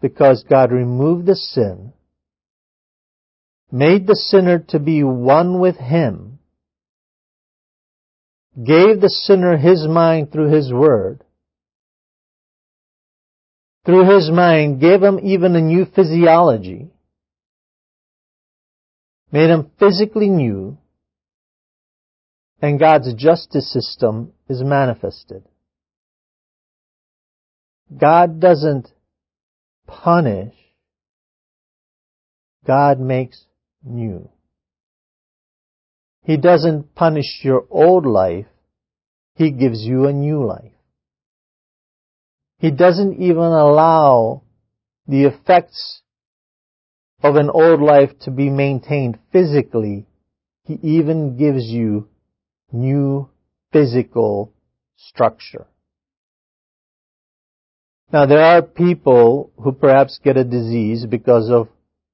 because 0.00 0.44
God 0.48 0.72
removed 0.72 1.26
the 1.26 1.36
sin, 1.36 1.92
made 3.70 4.06
the 4.06 4.16
sinner 4.16 4.58
to 4.68 4.78
be 4.78 5.02
one 5.02 5.58
with 5.58 5.76
Him, 5.76 6.38
gave 8.56 9.00
the 9.00 9.08
sinner 9.08 9.56
His 9.56 9.86
mind 9.88 10.30
through 10.30 10.52
His 10.52 10.70
Word, 10.70 11.24
through 13.86 14.14
His 14.14 14.30
mind 14.30 14.80
gave 14.80 15.02
him 15.02 15.18
even 15.22 15.56
a 15.56 15.60
new 15.60 15.86
physiology, 15.86 16.90
made 19.32 19.48
him 19.48 19.70
physically 19.78 20.28
new, 20.28 20.76
and 22.62 22.78
God's 22.78 23.12
justice 23.14 23.70
system 23.72 24.32
is 24.48 24.62
manifested. 24.62 25.42
God 27.94 28.40
doesn't 28.40 28.88
punish. 29.86 30.54
God 32.64 33.00
makes 33.00 33.44
new. 33.84 34.30
He 36.24 36.36
doesn't 36.36 36.94
punish 36.94 37.40
your 37.42 37.66
old 37.68 38.06
life. 38.06 38.46
He 39.34 39.50
gives 39.50 39.80
you 39.82 40.06
a 40.06 40.12
new 40.12 40.46
life. 40.46 40.72
He 42.58 42.70
doesn't 42.70 43.20
even 43.20 43.38
allow 43.38 44.42
the 45.08 45.24
effects 45.24 46.02
of 47.24 47.34
an 47.34 47.50
old 47.50 47.80
life 47.80 48.10
to 48.20 48.30
be 48.30 48.50
maintained 48.50 49.18
physically. 49.32 50.06
He 50.64 50.78
even 50.82 51.36
gives 51.36 51.64
you 51.64 52.08
new 52.72 53.28
physical 53.72 54.52
structure. 54.96 55.66
Now 58.12 58.26
there 58.26 58.42
are 58.42 58.62
people 58.62 59.52
who 59.56 59.72
perhaps 59.72 60.20
get 60.22 60.36
a 60.36 60.44
disease 60.44 61.06
because 61.06 61.50
of 61.50 61.68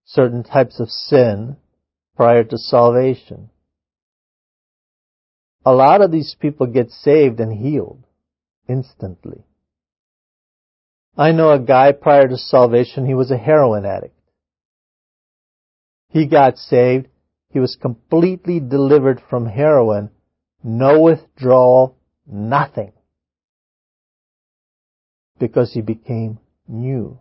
certain 0.04 0.44
types 0.44 0.80
of 0.80 0.88
sin 0.88 1.56
prior 2.16 2.44
to 2.44 2.58
salvation. 2.58 3.50
A 5.64 5.72
lot 5.72 6.00
of 6.00 6.10
these 6.10 6.36
people 6.40 6.66
get 6.66 6.90
saved 6.90 7.40
and 7.40 7.52
healed 7.52 8.04
instantly. 8.68 9.44
I 11.16 11.32
know 11.32 11.50
a 11.50 11.58
guy 11.58 11.92
prior 11.92 12.28
to 12.28 12.36
salvation, 12.36 13.06
he 13.06 13.14
was 13.14 13.30
a 13.30 13.36
heroin 13.36 13.84
addict. 13.84 14.14
He 16.10 16.26
got 16.26 16.56
saved. 16.58 17.08
He 17.50 17.58
was 17.58 17.76
completely 17.76 18.60
delivered 18.60 19.20
from 19.28 19.46
heroin. 19.46 20.10
No 20.62 21.00
withdrawal, 21.00 21.96
nothing. 22.26 22.92
Because 25.38 25.72
he 25.72 25.80
became 25.80 26.38
new. 26.66 27.18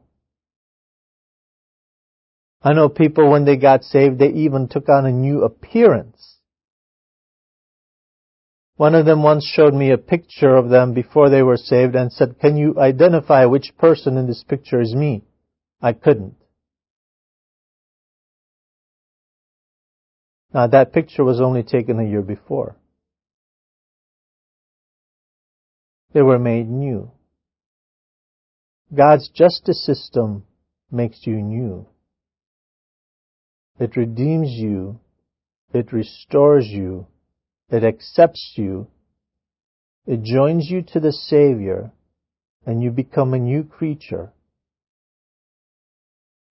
I 2.62 2.74
know 2.74 2.90
people 2.90 3.30
when 3.30 3.46
they 3.46 3.56
got 3.56 3.84
saved, 3.84 4.20
they 4.20 4.30
even 4.30 4.68
took 4.68 4.90
on 4.90 5.06
a 5.06 5.12
new 5.12 5.44
appearance. 5.44 6.38
One 8.76 8.94
of 8.94 9.06
them 9.06 9.24
once 9.24 9.46
showed 9.46 9.74
me 9.74 9.92
a 9.92 9.98
picture 9.98 10.56
of 10.56 10.70
them 10.70 10.94
before 10.94 11.30
they 11.30 11.42
were 11.42 11.58
saved 11.58 11.96
and 11.96 12.12
said, 12.12 12.40
can 12.40 12.58
you 12.58 12.80
identify 12.80 13.46
which 13.46 13.74
person 13.78 14.18
in 14.18 14.28
this 14.28 14.44
picture 14.44 14.82
is 14.82 14.94
me? 14.94 15.24
I 15.82 15.94
couldn't. 15.94 16.36
Now 20.54 20.68
that 20.68 20.94
picture 20.94 21.24
was 21.24 21.40
only 21.42 21.64
taken 21.64 22.00
a 22.00 22.04
year 22.04 22.22
before. 22.22 22.76
They 26.18 26.24
were 26.24 26.40
made 26.40 26.68
new. 26.68 27.12
God's 28.92 29.30
justice 29.30 29.86
system 29.86 30.46
makes 30.90 31.28
you 31.28 31.36
new. 31.36 31.86
It 33.80 33.96
redeems 33.96 34.50
you. 34.50 35.00
It 35.76 35.94
restores 35.94 36.66
you. 36.66 37.06
It 37.70 37.84
accepts 37.84 38.54
you. 38.56 38.88
It 40.08 40.24
joins 40.24 40.72
you 40.72 40.82
to 40.92 41.00
the 41.00 41.12
Savior 41.12 41.92
and 42.66 42.82
you 42.82 42.90
become 42.90 43.36
a 43.36 43.38
new 43.38 43.64
creature. 43.64 44.34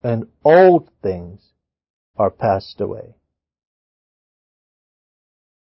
And 0.01 0.29
old 0.45 0.89
things 1.03 1.41
are 2.15 2.31
passed 2.31 2.79
away. 2.79 3.15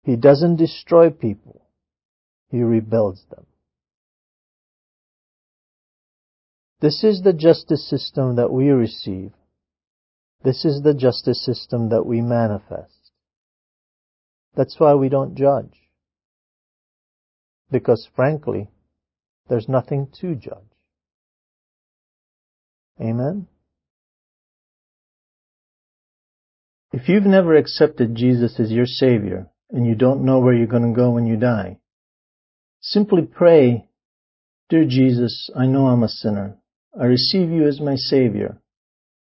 He 0.04 0.18
doesn't 0.18 0.58
destroy 0.58 1.10
people. 1.10 1.62
He 2.49 2.62
rebuilds 2.64 3.24
them. 3.30 3.45
This 6.84 7.02
is 7.02 7.22
the 7.22 7.32
justice 7.32 7.90
system 7.90 8.36
that 8.36 8.52
we 8.52 8.68
receive. 8.68 9.32
This 10.44 10.66
is 10.66 10.82
the 10.84 10.94
justice 10.94 11.42
system 11.42 11.88
that 11.92 12.06
we 12.06 12.20
manifest. 12.20 13.12
That's 14.54 14.78
why 14.78 14.94
we 14.96 15.08
don't 15.08 15.38
judge. 15.38 15.88
Because 17.72 18.10
frankly, 18.18 18.70
there's 19.48 19.70
nothing 19.70 20.10
to 20.20 20.36
judge. 20.36 20.74
Amen? 23.00 23.48
If 26.92 27.08
you've 27.08 27.24
never 27.24 27.56
accepted 27.56 28.14
Jesus 28.14 28.60
as 28.60 28.74
your 28.74 28.88
Savior 28.88 29.48
and 29.70 29.88
you 29.88 29.96
don't 29.96 30.26
know 30.26 30.40
where 30.40 30.54
you're 30.54 30.68
going 30.68 30.94
to 30.94 31.00
go 31.00 31.12
when 31.12 31.28
you 31.28 31.38
die, 31.38 31.78
simply 32.82 33.22
pray, 33.22 33.88
Dear 34.70 34.84
Jesus, 34.86 35.50
I 35.56 35.66
know 35.66 35.88
I'm 35.88 36.04
a 36.04 36.10
sinner. 36.10 36.58
I 37.00 37.06
receive 37.06 37.50
you 37.50 37.68
as 37.68 37.82
my 37.82 37.96
Savior. 37.96 38.62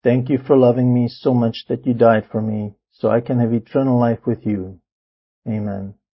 Thank 0.05 0.29
you 0.29 0.39
for 0.39 0.57
loving 0.57 0.95
me 0.95 1.09
so 1.09 1.35
much 1.35 1.64
that 1.69 1.85
you 1.85 1.95
died 1.95 2.29
for 2.31 2.41
me 2.41 2.75
so 2.93 3.11
I 3.11 3.21
can 3.21 3.41
have 3.41 3.53
eternal 3.53 3.99
life 3.99 4.21
with 4.25 4.47
you. 4.47 4.81
Amen. 5.49 5.97